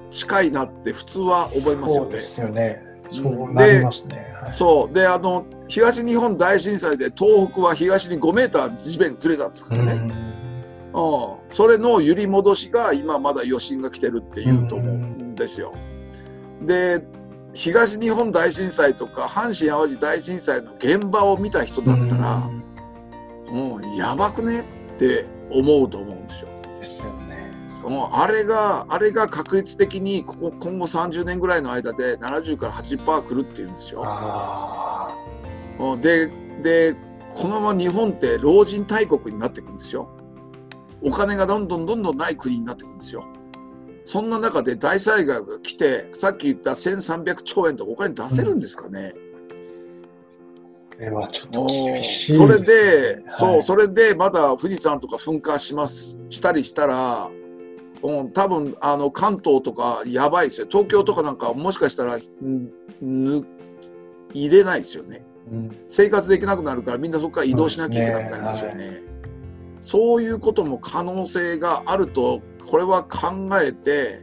[0.10, 2.06] 近いなって普通は思いますよね。
[2.06, 2.84] そうですよね。
[3.10, 4.34] そうなりますね。
[4.41, 9.93] はい、そうであの東日本大震災で東北は東に5メーター地面ずれたんですからね。
[10.91, 15.75] うん、それの揺り戻しが今まだ余震が来てるっていうと思うんですよ。
[16.63, 17.06] で
[17.54, 22.49] 東日本大震災とか阪神・淡路大震災の現場を見た人だったら、
[23.52, 24.63] もうやばくねっ
[24.97, 26.58] て思うと思うんですよ。
[26.79, 27.51] ですよね。
[27.83, 34.03] もうあれがあれが確率的にここ今後30年ぐらいの間で70から80%くるっていうんですよ。
[36.01, 36.27] で
[36.61, 36.95] で
[37.35, 40.09] このまま日本って老人大国になっていくんですよ。
[41.01, 43.25] お金がどんどんどんどんない国になっていくんですよ。
[44.03, 49.28] そんな中で大災害が来てさっき言った1300兆円とかお金出せるんですかね、うん
[50.99, 57.29] れはちょっと厳しい、ね、それで、そう、それでまだ富士山とか噴火します、したりしたら、
[58.03, 60.67] うん、多分あの関東とかやばいですよ。
[60.69, 62.19] 東京とかなんかもしかしたら、
[63.01, 63.45] ぬ
[64.33, 68.75] 入れないですよね、うん、生活できなくなるからみんなそこから移動しなきゃいけなくなりますよね。
[68.75, 69.01] ねはい、
[69.81, 74.19] そういうことも可能性があると、これは考えて、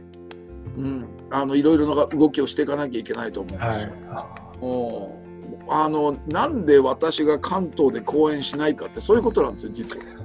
[0.77, 3.91] うん、あのいろいろな動きをしていかなきゃいけないと思うんですよ。
[4.09, 5.26] はい
[5.69, 10.17] あのなんで私が関東で講演しないかってそういうことなんですよ実は。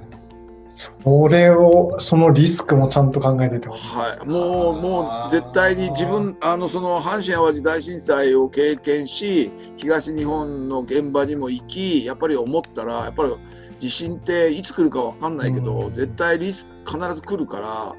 [0.75, 13.35] それをそのリスクもちゃんと考えててはい、もうもう絶対に自分あのその阪神・淡路大震災を経験し東日本の現場にも行きやっぱり思ったらやっぱり
[13.77, 17.95] 地震っていつ来るか分かんないけど、うん、絶対リスク必ず来るから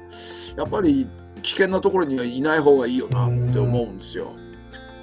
[0.57, 1.07] やっぱり
[1.41, 4.33] 危険なところにはいない方がいいよなって思うんですよ。
[4.37, 4.44] うん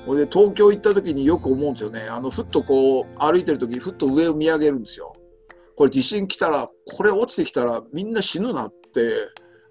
[0.07, 5.15] ほで東京行った時によく思うんですよねあのふっとこう歩いてる時にふっと上を見上げるんですよ。
[5.77, 9.15] これ地震来たらこれ落ちてきたらみんな死ぬなって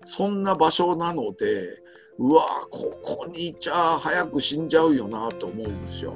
[0.06, 1.82] そんな場所なので
[2.18, 6.14] うわここにいちゃ早く死んじゃうよなと思うんですよ。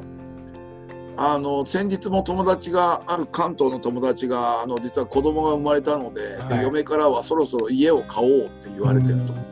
[1.17, 9.33] あの先日も友達がある関東の友達があの実は子供が生まれたのではい、で嫁からはそろそろ家を買おうって言われてると。
[9.33, 9.45] うん、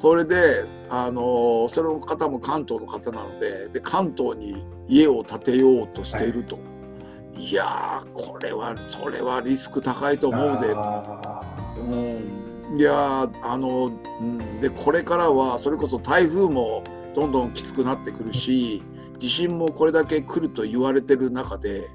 [0.00, 6.62] それで、あのその方も関東の方なのでで関東に家を建てようとしていると、は
[7.36, 10.72] い、いやこれはそれはリスク高いと思うで、
[11.80, 16.82] うん、いやあの、うん、でこれからはそれこそ台風も
[17.14, 18.82] どんどんきつくなってくるし
[19.18, 21.88] 地震もこれだけ来ると言われてる中で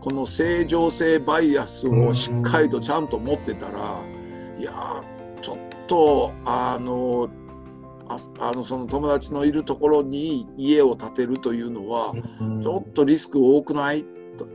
[0.00, 4.02] この正常性バイアスをしっかりとちゃんと持ってたら、
[4.58, 4.72] いや
[5.90, 7.28] とあの
[8.38, 12.14] あのその友達のいるところに家を建てるというのは
[12.62, 14.06] ちょっとリスク多くない？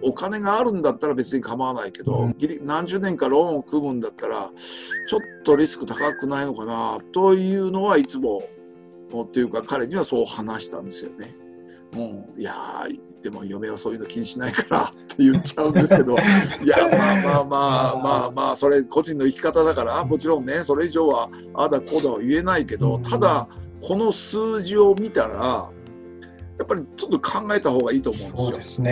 [0.01, 4.49] お金があるんだったら別に構わないけど、何十年かローンを組むんだったら
[5.07, 6.99] ちょっとリスク高くないのかな？
[7.13, 8.41] というのはいつも
[9.23, 11.35] っていうか彼にはそう話したんですよね。
[11.91, 12.53] もういや
[13.25, 23.47] でも嫁はそういうの気にしないからって言っちゃうんですけどいやまあまあまあ まあまあそれ個人の生き方だからもちろんねそれ以上はああだこうだは言えないけどただ
[23.81, 25.71] この数字を見たら
[26.57, 28.85] やっぱりちょっと考えた方がいいと思うんですよ。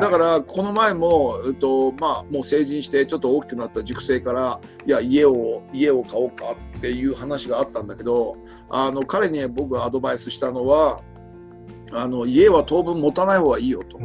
[0.00, 8.36] だからこの前も、えっとまあ、もう成人してちょっと大きくなった塾生からいや家を家を買おうかっていう話があったんだけど
[8.68, 11.00] あの彼に僕がアドバイスしたのは
[11.92, 13.98] あの家は当分持たない方がいいよと、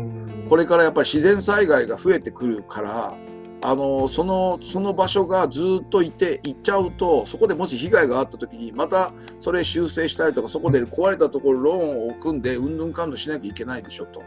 [0.50, 3.18] これからやっぱり自然災害が増えてくるから
[3.66, 14.22] あのそのその場所がずっといて行っちゃうとそこでもし被害があった時にまたそれ修正したりとかそこで壊れたところローンを組んでうんぬんかんぬんしなきゃいけないでしょと。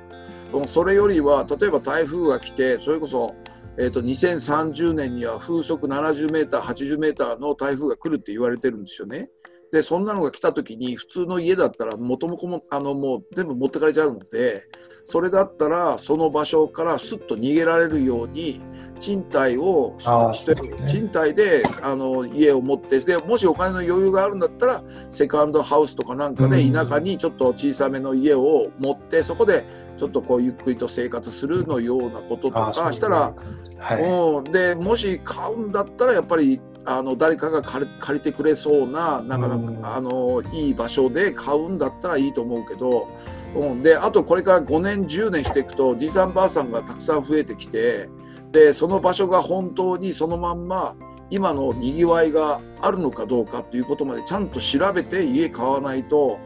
[0.67, 3.35] それよりは例えば台風が来てそれこそ、
[3.77, 9.29] えーと、2030年には風速70メーター80メーターの台風が来るって言われてるんですよね。
[9.77, 14.63] でそんなのが来た時に普通の家だったら元も子もあのもう全部持ってかれちゃうので
[15.05, 18.63] それだったらその場所からすっと逃げられるように
[18.99, 19.95] 賃貸を
[20.33, 29.67] して、ね、賃貸であの家を持ってでもしお金の余裕があるんだったらセカンドハウスとかなんかで田舎にちょっと小さめの家を持ってそこで
[29.99, 33.35] ちょっとこうゆっくりと生活するのようなこととかしたら、
[33.77, 43.09] はい、うん、でもし買うんだったらやっぱりあの誰かが借りてくれそうななかなかあのいい場所で買うんだったらいいと思うけど、
[43.57, 48.09] うん、であとこれから5年10年していくとじいさんばあさんがたくさん増えてきて
[48.53, 50.97] でその場所が本当にそのまんま
[51.31, 56.39] 今のにぎわいがあるのかどうかということまでちゃんと調べて家買わないと、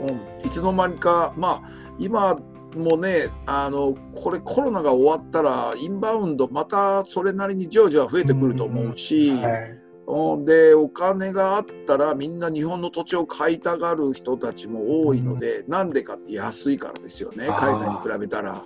[0.00, 2.36] うん、いつの間にかまあ今
[2.76, 9.42] もねあのこれコロナが終わったらインバウンドまたそれなりにじわじわ増えてくると思うし、うん、
[10.44, 18.62] でお金があったらみんな日本の土地を買いたがる人たちも多いのでなんでかって安いからですよね海外に比べたら。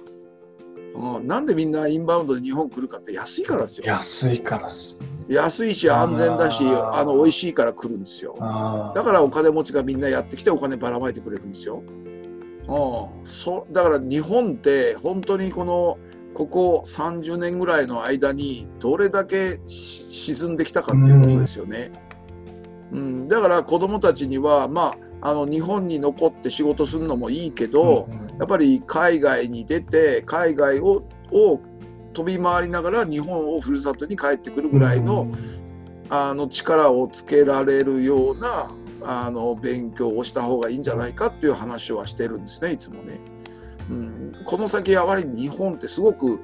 [0.92, 3.87] うん、なんでみんなインバウンドで日本来るかって安いからですよ。
[3.87, 4.68] 安いから
[5.29, 8.35] 安いし安全だしあの美味しいから来るんですよ。
[8.94, 11.83] だからお金持ちがみんなやってきてお金ばらまいてくれるんですよ。
[12.68, 15.98] うん、そだから日本って本当にこの
[16.34, 21.90] ここ30年ぐらいの間にどれだけ沈んできたかっていうことですよね。
[22.92, 31.60] うん、うん、だから子どもたちにはまああの日本に残って仕事するのもいいけど、やっぱり海外に出て海外をを
[32.12, 35.34] 飛び回りながら日本をふるさとに帰ってくるぐらいのうん、
[36.08, 43.20] あの力をつけられるようなあの勉強をした方がいいんじゃないかっていう話はしてるんですねいつもね。
[43.90, 46.40] うん、この先やはり日本ってすごく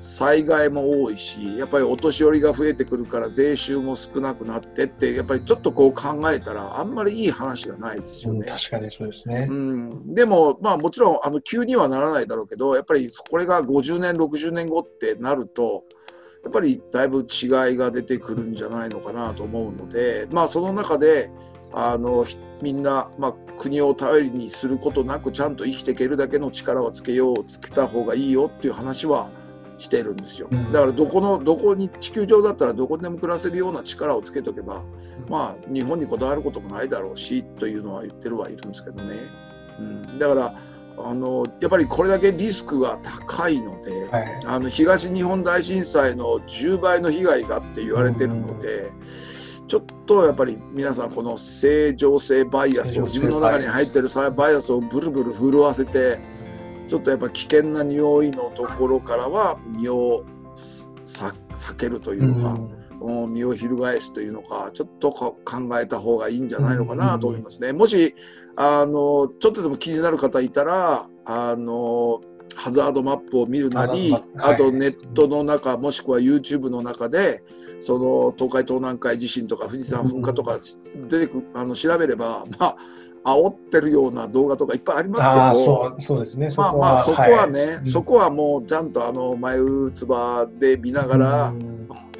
[0.00, 8.40] 災害も多いしやっぱりお年寄りが増えてくるから税収も少なくなってってやっぱりちょっとこう考えたらあんまりいい話がないですよね。
[8.40, 15.84] うん、確かにそうですね、うん、でもまあもちろんあの急にはならないだろうけどやっぱりこれが50年60年後ってなると
[16.42, 21.30] やっぱりだいぶ違いが出てくるんじゃないのかなと思うのでまあその中で
[21.72, 22.24] あの
[22.62, 29.30] みんな、まあ、国を頼りにすることなくちゃんと生きていけるだけの力をつけようつけた方がいいよっていう話は
[29.78, 34.84] してるんですよ、だからどこのどこに地球上だったらどこでも暮らせるような力をつけとけば、
[35.26, 39.16] まあ日本にこだわることもないだろうしというのは言ってるはいるんですけどね、
[39.78, 40.54] うん、だから
[40.98, 48.80] あのやっぱりこれだけリスクが高いので、はい、あの東日本大震災の10倍の被害がって言われてるので。
[48.80, 49.39] うん
[49.70, 56.18] ちょっとやっぱり皆さんこの正常性バイアスを自分の中に入ってるバイアスをブルブル震わせて
[56.88, 60.24] ちょっとやっぱ危険な匂いのところからは身を
[60.56, 62.60] 避けるというのか、
[63.00, 65.38] うん、身を翻すというのかちょっと考
[65.80, 67.72] えた方がいいんじゃないのかなと思いますね。
[67.72, 68.16] もし
[68.56, 72.20] あのちょっとでも気になる方いたらあの
[72.56, 77.44] ハザードマップを見るなり、はい、あとネットの中もしくは YouTube の中で
[77.80, 80.58] その東海東南海地震とか富士山噴火とか
[81.08, 82.76] 出てく、 あの調べればまあ
[83.24, 85.94] 煽ってるような動画とかいっぱいありますけど。
[85.98, 86.48] そうですね。
[86.56, 91.54] まあまあそこはね、はい、そこはもうちゃんとあの前うつばで見ながら、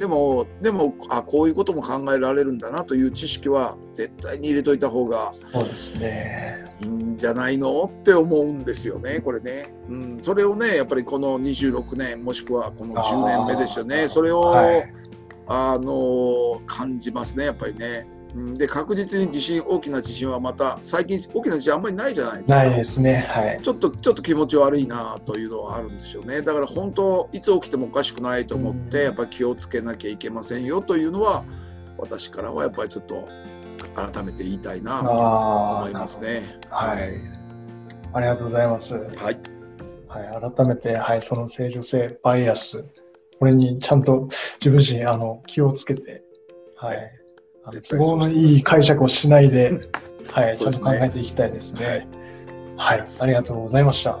[0.01, 6.65] でもでもあこういうことも考えられるんだなという知識は絶対に入れといた方がそうですね。
[6.81, 14.09] いいんじゃないのって思うんですよねこれね、うん、それをねやっぱりこの26年もしくはこの10年目ですよね。
[14.09, 14.93] それを、はい、
[15.51, 18.07] あの感じますねやっぱりね。
[18.53, 22.59] で確実に地震大きな地震はまた最近大きな地震あんまりないじゃないですか。
[22.59, 23.25] ないですね。
[23.27, 23.59] はい。
[23.61, 26.41] ちょっとちょっと気持ち悪いなというのはあるんですよね。
[26.41, 31.43] だから本当いつ起きてもおかしくないと思って、やっぱ気をつけなきゃいけませんよというのは
[31.97, 33.27] 私からはやっぱりちょっと
[33.93, 36.57] 改めて言いたいなと思いますね。
[36.69, 37.19] はい。
[38.13, 38.93] ありがとうございます。
[38.93, 39.39] はい。
[40.07, 42.83] はい、改めて、はい、その正常性バイアス
[43.41, 46.23] これにちゃんと自分自身あの気をつけて、
[46.75, 47.11] はい、
[47.63, 49.71] あの都合のいい解釈をしないで、
[50.31, 52.07] はい、ちゃんと考えていきたいですね。
[52.77, 54.19] はい、ありがとうございました。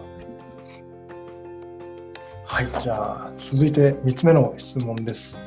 [2.45, 5.39] はい、じゃあ続いて3つ目の質問です。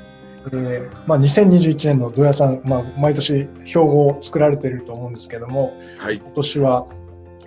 [0.53, 6.87] えーまあ、2021年の土屋さん、まあ、毎年標語を作られていると思うんですけども、はい、今年は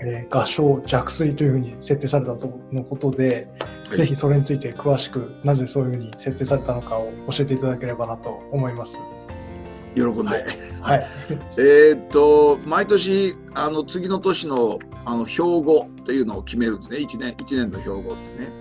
[0.02, 3.48] えー、画商弱水というふうに設定されたとのことで、
[3.88, 8.98] はい、ぜひそれについて詳しくなぜそういうふうに設定されたのかを教えていただければなと思います。
[9.95, 10.43] 喜んで、はい、
[10.82, 11.08] はい、
[11.58, 16.98] えっと毎年あの次の年のあの標語というのを決めるんですね。
[16.98, 18.52] 1年 ,1 年の標語ってね。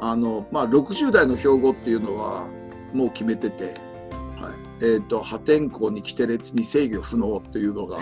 [0.00, 2.46] あの、まあ、60代の標語っていうのは
[2.92, 3.74] もう決めてて、はい。
[4.80, 7.98] えーと、破天荒に来て列に制御不能というのが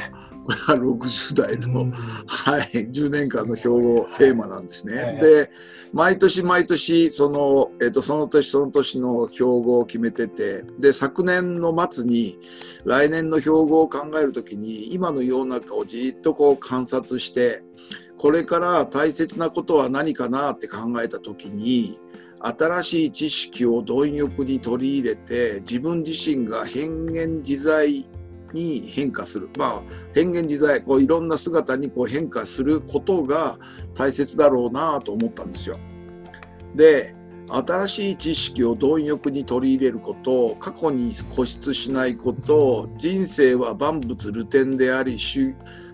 [0.66, 1.92] これは60代の、
[2.26, 5.18] はい、10年間の標語テーマなんですね。
[5.20, 5.50] で
[5.92, 12.38] 毎年毎年その,、えーと、その年その年の標語を決めててで昨年の末に
[12.84, 17.62] 来年の標語を考える時に今の世の中をじっとこう観察して
[18.18, 21.98] これから大切なことは何かなって考えた時に
[22.40, 28.08] 新しい知識を貪欲に取り入れて自分自身が変幻自在
[28.52, 29.82] に変化するまあ
[30.14, 33.58] 変幻自在こういろんな姿にこう変化することが
[33.94, 35.76] 大切だろうなと思ったんですよ。
[36.74, 37.14] で
[37.52, 45.18] 新しい知識を貪欲に取り入れること過去に固執しないこと人生は万物流転であり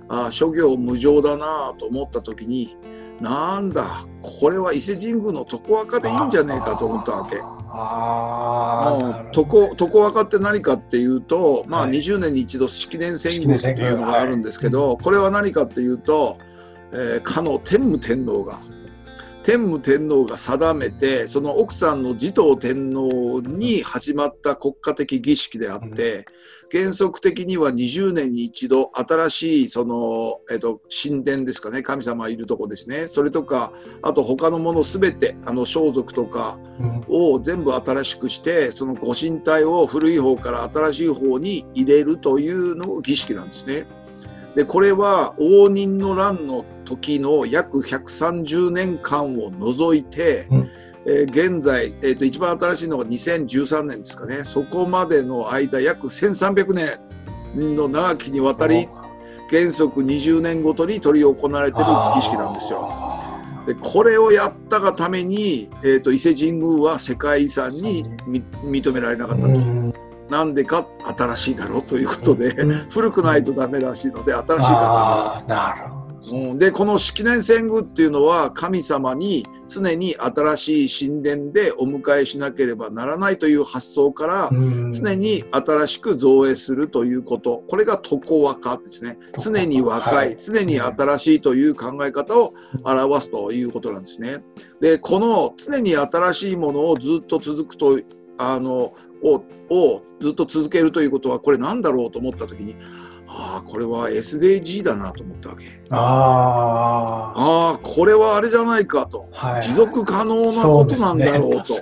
[0.08, 2.76] あ諸行無常だなと思った時に
[3.20, 7.55] なんだこれは伊勢神宮の床若でいいんじゃねえかと思ったわけ。
[7.78, 16.38] あ床床若って何かっていうと、まあ、20年に一度式年遷宮っていうのがあるんですけど、これは何かっていうと、
[16.92, 18.58] えー、かの天武天皇が
[19.46, 26.24] 天武天皇が定めてその奥さんの持統天皇に始まった国家的儀式であって、
[26.72, 33.06] 原則的には20年に一度新しいその、えっと、神殿ですかね神様いるとこですね。
[33.06, 33.72] それとか
[34.02, 36.58] あと他のもの全てあの装束とか
[37.06, 43.86] を全部新しくしてそのご神体を古い方から新しい方に入れるというの儀式なんですね。
[44.56, 50.70] でこれは応仁の乱の時の約130年間を除いて、うん、
[51.04, 54.44] えー、現在、えーと、一番新しいのが2013年ですかね。
[54.44, 58.88] そこまでの間約1300年の長きにわたり
[59.50, 62.90] 原則20年ごとに執り行われている儀式なんですよ。
[63.66, 68.06] でこれをやったがために、えーと伊勢神宮は世界遺産に
[68.64, 70.06] 認められなかったと。
[70.28, 84.50] なんでか新しいだろうということで、うん、古くないとダメらしいので新しいからダメだうん、でこの式年遷宮っていうのは神様に常に新しい神殿でお迎えしなければならないという発想から
[84.92, 87.62] 常に新しく造営するということ。
[87.68, 92.54] これが床若ですね常に若い、常に新しいという考え方を
[92.84, 94.42] 表すということなんですね。
[94.80, 98.00] でこの常に新しいものをずっと続くと
[98.38, 98.92] あの
[99.26, 102.76] ををずっと続けるということはこれなんだろうと思った時に
[103.28, 105.64] ああこれは SDG だなと思ったわけ。
[105.90, 111.74] ああこれはあれじゃないかと、はい、持続可能なことなんだろうと。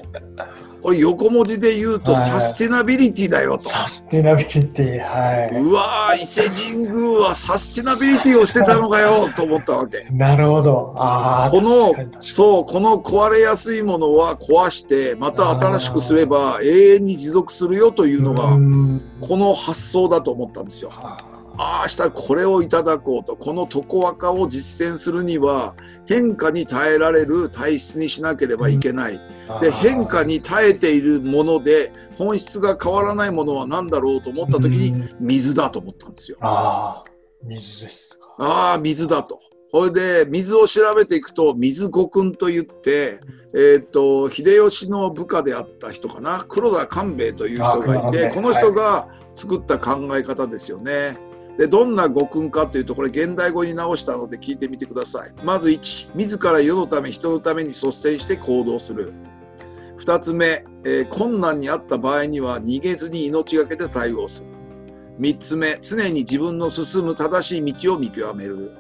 [0.85, 3.71] これ横文字で言うとサステナビリティだよと。
[3.71, 5.59] サステナビリティ、はい。
[5.59, 6.43] うわー、伊勢
[6.75, 10.07] 神宮はサステナビリティをしてたのかよ と思ったわけ。
[10.11, 10.93] なるほど。
[10.95, 11.51] ああ。
[11.51, 18.51] この、そう、この壊れやすいものは壊して、また新しくすれば永遠に持続するよというのが、
[19.27, 20.91] この発想だと思ったんですよ。
[20.93, 25.77] ああしたらこれをいただこうとこの床若を実践するには
[26.07, 36.39] 変化に耐えられる体質にしなければいけない、うん、で変化に耐えているもので本質が変わらないものは何だろうと思った時に水だと思ったんですよ。
[36.41, 37.11] ああ
[37.43, 39.39] 水ですああ水だと。
[39.73, 43.19] それで水を調べていくと水五君といって、
[43.55, 46.45] えーと、秀吉の部下であった人かな？
[46.49, 51.19] 黒田官兵衛という人がいてこの人が作った考え方ですよね。
[51.59, 55.33] でどんな語訓かというとこれ現代語に直したので聞いてみてください。
[55.45, 59.13] まず1自ら世のため人のために率先して行動する。
[59.99, 64.49] 2つ目、えー、困難にあった場合には逃げずに命がけで対応する。
[65.21, 68.73] 3つ目常に自分の進む正しい道を見極める。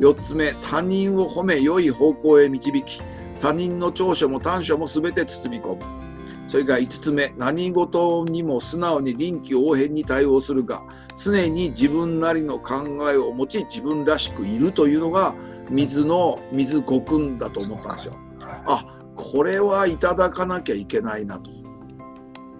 [0.00, 3.00] 4つ目他人を褒め良い方向へ導き
[3.38, 6.05] 他人の長所も短所も全て包み込む。
[6.46, 10.82] それから5つ目何事にも素直に臨機応変に対応するが
[11.16, 15.34] 常に自分なりの考えを持ち自分らしくいるというのが
[15.70, 18.16] 水の水五訓だと思ったんですよ。
[18.66, 18.84] あ
[19.16, 21.50] これはいただかなきゃいけないなと。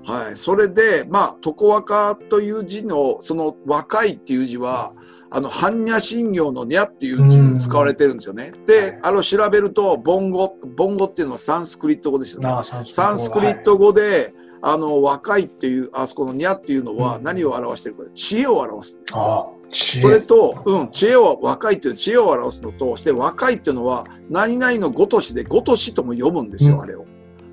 [0.05, 4.95] はい、それでまあ床若という字のその若いっていう字は
[5.31, 8.53] あの般若心経のにゃっていう字に使われてるんですよね。
[8.67, 12.49] で、あの調べると、ボンゴ、ボンゴっていうのはサンスクリット語ですよね。
[12.85, 19.07] サンスクリット語で、あの若いっていうあそこのにゃっていうのは何を表してるか知恵を表すんで
[19.71, 27.05] すそれと、うん、知恵を若いっていう知恵を表すのとして若いっていうのは何々のごとしでごとしとも読むんですよ、うん、あれを。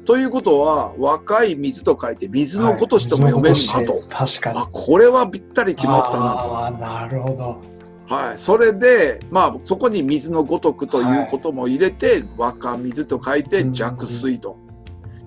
[0.05, 4.59] ということは若い水と書いて水のごとしとも読めるなと、はい、確かに。
[4.59, 6.65] あこれはぴったり決まったなと。
[6.65, 7.61] あなるほど。
[8.05, 14.63] はい、それで、まあ、そこに水のごとくということも入れて、はい、若水と書いて弱水と。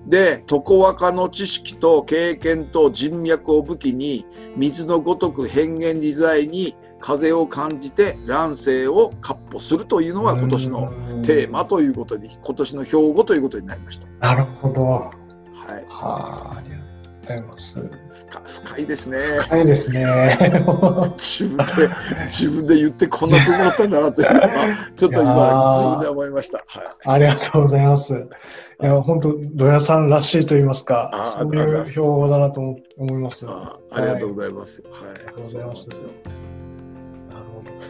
[0.07, 4.25] で常若の知識と経験と人脈を武器に
[4.55, 10.89] 水のごとく変幻自在に風を感じて乱世を闊歩するというのが今年の
[11.25, 14.07] テーマということに今年の標語ということになりました。
[14.19, 14.83] なるほど。
[14.83, 15.11] は
[15.79, 15.85] い。
[15.89, 17.79] はあ、ありがとうございます。
[18.63, 19.17] 深いですね。
[19.41, 20.05] 深いですね。
[21.17, 21.89] 自分で
[22.25, 24.47] 自分で言ってこんなすごかったんだなというのは
[24.95, 26.57] ちょっと今自分で思いました。
[26.57, 26.65] はい。
[27.05, 28.27] ありがとうございます。
[28.79, 32.77] いや、本当、土屋さんらしいと言いますか、そういう標語だなと思
[33.09, 33.45] います。
[33.47, 34.83] あありがとうございます。
[34.83, 35.01] はい。
[35.09, 35.87] ありがとうございます。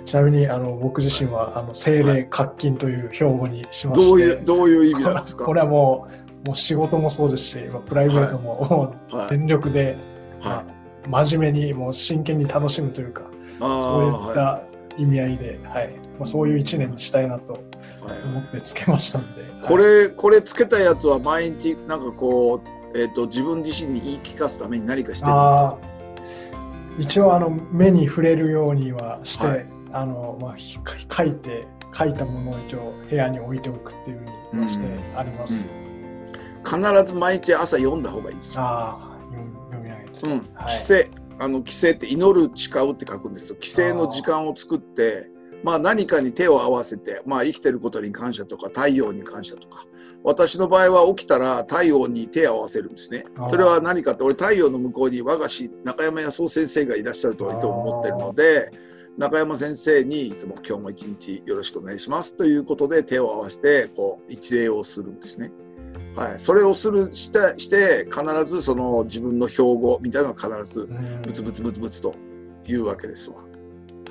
[0.07, 5.43] ちなみに、あの、僕自身は、あの、精霊活金という標語にしまして、どういう、どういう意味なんですか？
[5.45, 6.07] これはも
[6.43, 9.97] う、もう仕事もそうですし、プライベートも、はい、 全力で、
[10.39, 10.63] は
[11.05, 13.23] い、真面目に、もう真剣に楽しむというか、
[13.59, 14.61] そういった
[14.97, 17.59] 意味合いで、はい、まあ、そういう一年にしたいなと
[18.25, 19.41] 思ってつけましたんで。
[19.41, 19.67] はい。
[19.67, 25.77] これこれつけたやつは毎日なんかこう、えーと、自分自身に言い聞かすために何かしてるんですか？
[26.99, 29.65] 一応あの目に触れるようにはして、はい、
[29.99, 34.19] あのまあ、書いて書いたものを一応部屋に置いておくっていう
[34.51, 34.85] ふうにして
[35.15, 36.81] あります、うん。
[36.81, 38.61] うん、必ず毎日朝読んだ方がいいですよ。
[38.63, 39.17] あ
[39.71, 40.31] 読み上げて、うん。
[40.31, 43.55] はい、規制あの規制って祈る誓うって書くんですよ。
[43.55, 45.31] 規制の時間を作って
[45.63, 49.85] まあ、何かに手を合わせて、まあ、生きてることに感謝とか太陽に感謝とか。
[50.23, 53.25] 私の場合は起きたら太陽に手を合わせるんですね。
[53.49, 58.69] それは何かって俺太陽の向こうに我が師中山康夫先生がいらっしゃるといつも思ってるので
[59.17, 65.51] 中山先生にいつも今日も一日よろしくお願いしますということで手を合わせてこう一礼をするんですね。
[66.15, 70.87] はい、それをするしてして必ずその自分の標語みたいなのが必ず
[71.23, 72.15] ブツブツブツブツと
[72.63, 73.37] 言うわけですわ。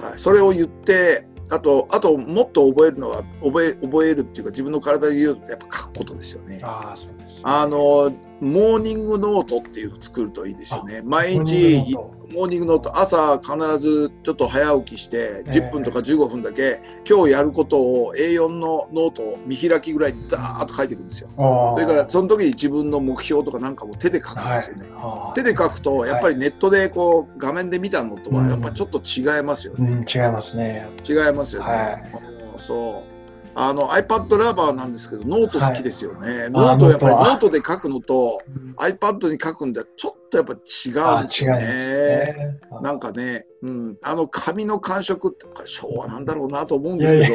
[0.01, 6.61] はい、それを言ってあと、あと、もっと覚えるのは、覚え、覚えるっていうか、自分の体で言うと、やっぱ書くことですよね。
[6.63, 11.03] ああ、そうです、ね、あの、モーニングノートっていうのを作るといいですよね。
[11.05, 11.97] 毎日、
[12.33, 21.29] モーニングノート、朝必ずちょっと早起きして、10分とか15分だけ、今日やることを A4 のノートを見開きぐらいにザーッと書いていくんですよ。
[21.37, 24.87] それから、その時に自分の目標とかなんかも手で書くんですよね。
[24.93, 29.91] はい、手で書くと、やっぱりネットでこう、画面で見たのとは、やっぱちょっと違いますよね。
[29.91, 30.89] うんうん、違いますね。
[31.09, 31.69] 違いますよね。
[31.69, 32.13] はい、
[32.57, 33.17] そう。
[33.59, 38.43] あの iPad ラバーなんですけどノート好きですよね、はい、ノートやっぱりノートで書くのと
[38.77, 41.61] iPad に書くんではちょっとやっぱ違うんですよね。
[41.61, 47.35] ねなんかね、うん、あの紙の感触って昭和なんだろうなと思うんですけど。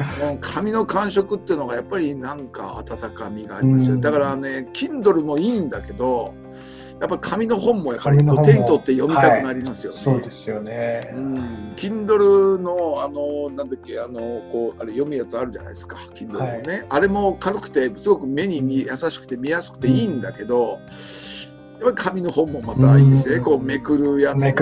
[0.40, 6.32] 紙の感触っていうのがやっぱりなんか温かみがありますよ、だからね Kindle もいいんだけど
[7.00, 8.34] やっぱ紙の本もやっぱり手に
[8.66, 9.96] 取って読みたくなりますよね。
[9.96, 11.10] はい、そうですよね。
[11.14, 11.34] うん。
[11.74, 14.20] Kindle のあのなんだっけあの
[14.52, 15.96] こうあれ読むやつあるじゃないですか。
[16.14, 20.78] Kindle のね、はい、あれも軽くてすごく目に優しくて見やすくていいんだけど。
[20.86, 21.39] うん
[21.80, 24.52] やっぱり紙の本もまたいいですね、こうめくるやつ、ね、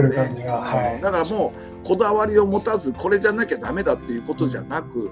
[0.46, 1.52] はい、だからも
[1.84, 5.10] うこだわりを持たずこれじゃなきゃダメだっていうことじゃなく、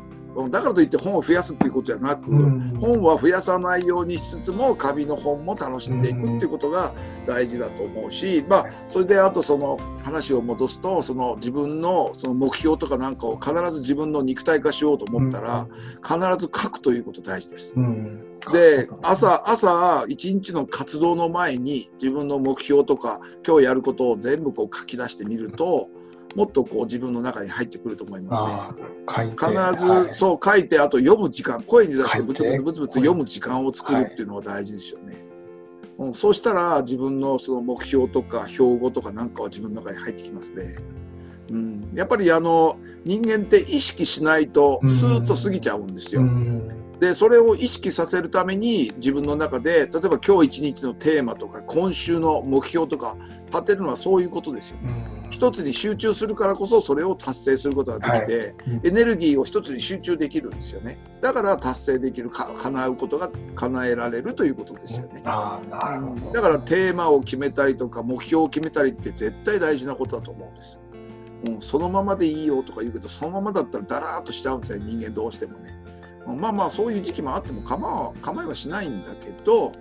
[0.51, 6.93] だからといって本を増やすっていうことじゃなく、うん、本は増やさないようにしつつも紙の本も楽しんでいくっていうことが
[7.27, 15.67] 大事だと思うし、まあそれであとその話を戻すとその自分のその目標とかなんかを必ず自分の肉体化しようと思ったら、
[16.03, 17.75] 必ず書くということ大事です。
[17.77, 18.37] うん。
[18.53, 25.89] で朝朝一日の活動の前に自分の目標とか今日やることを全部こう書き出してみると
[26.37, 29.31] もっとこう自分の中に入ってくると思いますね。
[29.31, 29.55] 必ず、
[29.87, 35.25] はい、そう書いてあと読む時間声に出してブツブツブツブツ読む時間を作るっていうのが大事ですよね。
[35.97, 40.77] うん、そうしたら自分のその目標とか標語とかなんかは自分の中に入ってきますね。
[41.49, 42.77] うん、やっぱりあの
[43.07, 46.23] 人間って意識しないとスーッと過ぎちゃうんですよ。
[47.01, 53.17] でそれを意識させるために自分の中で例えば今日一日のテーマとか今週の目標とか
[53.51, 55.16] 立てるのはそういうことですよね。
[55.29, 58.39] 一つに集中するからこそそれを達成することができて、
[58.71, 58.81] はい。
[58.85, 60.99] エネルギーを一つに集中できるんですよね。
[61.21, 65.23] だから達成できるか叶うことが叶えられるということですよね。
[65.25, 66.33] あなるほど。
[66.33, 70.81] だからテーマを決めたりとか目標を決めたりって絶対大事なことだと思うんです
[71.45, 75.77] うん、そのままでいいよとか言うけどそのままだったらだらーっとしちゃうんですよ人間どうしてもね。
[76.27, 79.73] まあまあそういう時期もあっても構わ構いはしないんだけど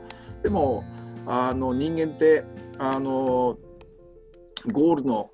[0.44, 0.84] でも
[1.26, 2.46] あの人間って
[2.78, 3.58] あの
[4.72, 5.32] ゴールの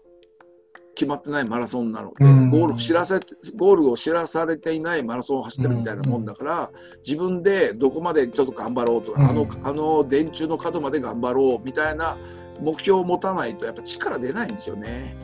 [1.02, 2.14] 決まってないマラソンなの。
[2.20, 3.20] で、ゴール知らせ
[3.56, 6.72] ゴールを知らされていないマラソンを走ってるみたいなもんだから、
[7.04, 12.18] 自分でどこまでちょっと頑張ろうとか、あのあの電柱の角まで頑張ろうみたいな
[12.60, 15.16] 目標を持たないとやっぱ力出ないんですよね。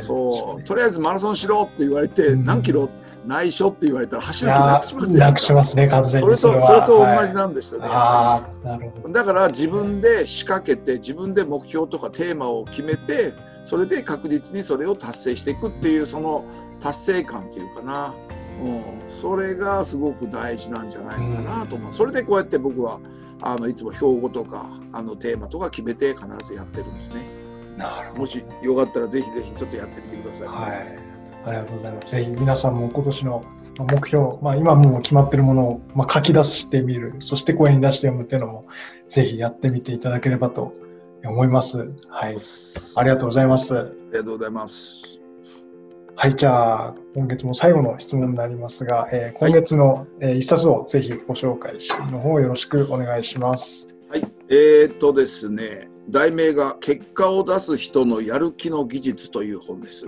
[0.00, 2.88] そうとりあえずマラソンしろって言われて、何キロ
[3.24, 5.20] 内緒って言われたら走る気なくしますよ。
[5.20, 7.86] なくしますね、完全にそれとそれと同じなんですよね。
[7.86, 9.12] はい、なるほど。
[9.12, 13.32] だから自分で仕掛けて自分で目標とかテーマを決めて
[13.64, 16.44] それで確実にそれを達成していくっていうその
[16.80, 18.14] 達成感っていうかな、
[18.62, 21.92] うん、それがすごく大事なんじゃないかなと思う。
[21.92, 23.00] それでこうやって僕は
[23.40, 27.24] あのいつも標語とかあのテーマとか決めて必ずやってるんですね。
[27.76, 30.48] なるほどもしよかったらぜひぜひちょっとやってみてください。
[30.48, 31.14] はい
[31.46, 32.10] ありがとうございます。
[32.10, 33.44] ぜひ皆さんも今年の
[33.78, 38.64] 目標、まあ、今もう決まっているものを、まあ、書き出してみる、そして声に出して読むっていうのも、
[39.08, 40.72] ぜひやってみていただければと
[41.24, 41.90] 思います。
[42.08, 42.36] はい。
[42.96, 43.76] ありがとうございます。
[43.76, 45.20] ありがとうございます。
[46.16, 53.88] はい、じゃあ、今月も最後の質問になりますが、えー、今月の、えー、一冊をぜひご紹介しの方よろしくお願いします。
[54.08, 60.04] はい、えー、っとですね、題名が「結果を出す人のやる気の技術」という本です。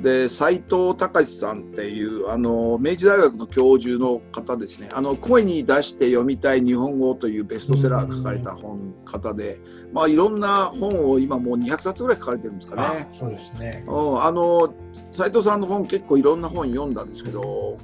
[0.00, 9.60] で斉藤隆さんっていうあの明治大学の教授の方ですね「あの声に出して読みたい日本語」というベストセラー書かれた本方で、
[9.92, 13.06] まあ、いろんな本を今もう200冊ぐらい書かれてるんですかね。
[13.12, 14.74] そうですね、うん、あの
[15.12, 17.78] 斉藤さんの本結構いろんな本読んだんですけど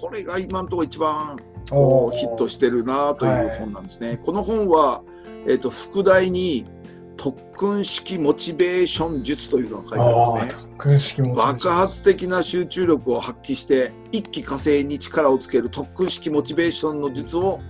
[0.00, 1.36] これが今のところ一番
[1.70, 4.08] こうヒットしてるなという本なんですね。
[4.08, 5.02] はい、この本は
[5.46, 6.66] えーと、副題に
[7.16, 11.32] 特訓式モチベーション術というのが書いてあるんですね。
[11.34, 17.60] 爆発的な集中力を発揮して一気火星に力をつける特訓式モチベーションの術を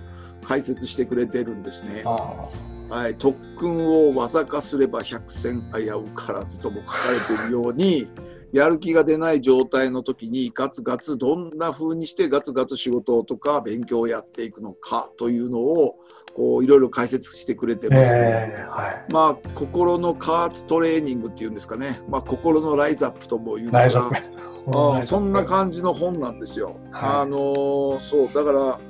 [0.45, 2.03] 解説してくれてるんですね。
[2.05, 8.07] はい、特訓を技化すれば百戦危うからずとも書かれているように
[8.55, 15.97] やる気が出ない状態の時にガツガツどんな風にしてガツガツ仕事とか勉強をやっていくのかというのを
[16.37, 23.91] こういろいろ解説してくれてますね、えーはい、まあ心の加圧トレーニングっていうんですかね、まあ、心のライズアップとも言うかな
[25.03, 26.77] そんな感じの本なんですよ。
[26.93, 28.81] はい、あのそうだから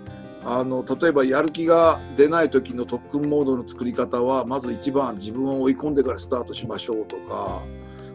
[0.45, 7.63] あの例えばやる気が出ない時の特訓モードの作り方はまず1番自分を追い込んでからスタートしましょうとか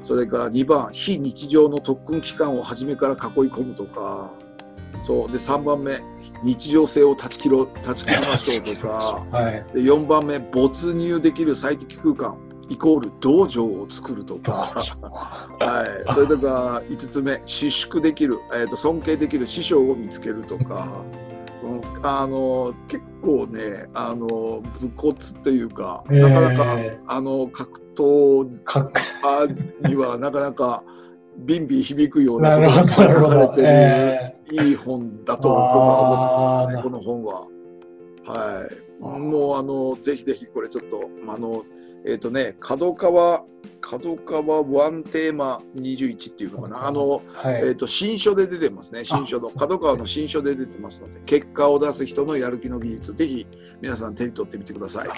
[0.02, 3.20] それから2番非日常の特訓期間を初めから囲い
[3.52, 4.34] 込むとか。
[5.02, 5.32] そう。
[5.32, 6.02] で3番目
[6.43, 12.38] 日常性を断ち切ろ断ち切りましょうとか、はい、で4番目没入できる最適空間
[12.70, 14.52] イコール道場を作るとか、
[15.60, 21.04] はい、それとか5つ目私縮できる、えーと、尊敬できる師匠を見つけるとか。
[22.02, 30.84] あの結構ねあの武骨というか、えー、なかなかあの格闘にはなかなか
[31.38, 37.47] ビンビン響くようなことが書かれてる、えー、いい本だと僕は思ってますねこの本は。
[38.26, 41.64] はい、もうあのぜひぜひこれちょっとあの
[42.06, 43.43] えっ、ー、とね角川
[43.82, 53.47] 角川ワンテーマ21っていうのかな、あの、はい、えっ、ー、と、新書で出てますね、新書の、角川の新書で出てますので、結果を出す人のやる気の技術、ぜひ
[53.82, 55.10] 皆さん手に取ってみてください。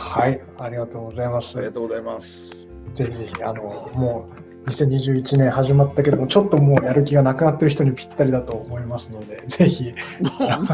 [0.00, 1.58] はい、ありがとうございます。
[1.58, 2.66] ありがとうございます。
[2.94, 4.28] ぜひぜひ、あの、も
[4.66, 9.92] う、2021年始まったけども、ちょっともうやる気がなくなってる人にぴったりだと思いますので、ぜひ。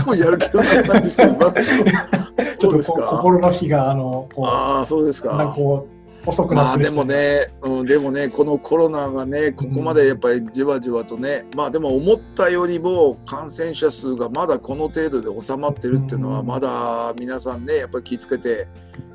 [0.06, 1.60] もうやる気がなくなってる人います
[2.58, 5.36] ちょっと心の火が、あの、こうああ、そうですか。
[5.36, 5.96] なんかこう
[6.26, 18.66] 遅くなってまあでもね、うん、でもねこのコロナがねここまでやっぱりじわじわとね、うん、まあでも思ったよりも感染者数がまだこの程度で収まってるっていうのはまだ皆さんねやっぱり気をつけて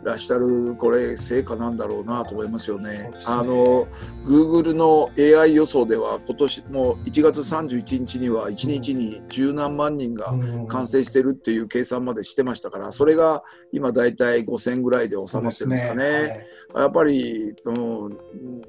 [0.03, 2.91] らっしゃるこれ成果なんだろうなと思いますよね。
[2.91, 3.11] ね。
[3.25, 3.87] あの
[4.23, 10.33] Google の AI 予想では今年も1月31日には1日に十何万人が
[10.67, 16.03] 感染してるっていう計算までしてましたからそれが今大体5000ぐらいで収まってるんですかね。
[16.03, 18.09] ねはい、やっぱり、うん、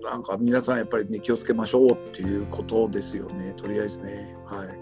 [0.03, 3.55] なんか皆さんやっぱり、ね、気をつけましょうっていうことですよね。
[3.55, 4.37] とりあえずね。
[4.47, 4.79] はい、はい。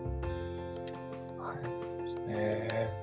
[2.28, 2.99] えー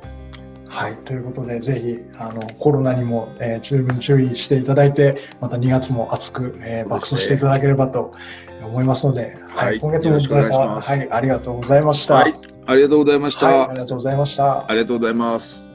[0.77, 8.13] はい、ということで、ぜひあのコロナにも、えー、十分注意していただいて、また2月も熱く、えー、爆走していただければと
[8.63, 12.13] 思いますので、はい、今月もお疲れ様、はい、ありがとうございました。
[12.13, 12.35] はい、
[12.67, 14.69] ありがとうございました、ありがとうございました。
[14.69, 15.66] ありがとうございます。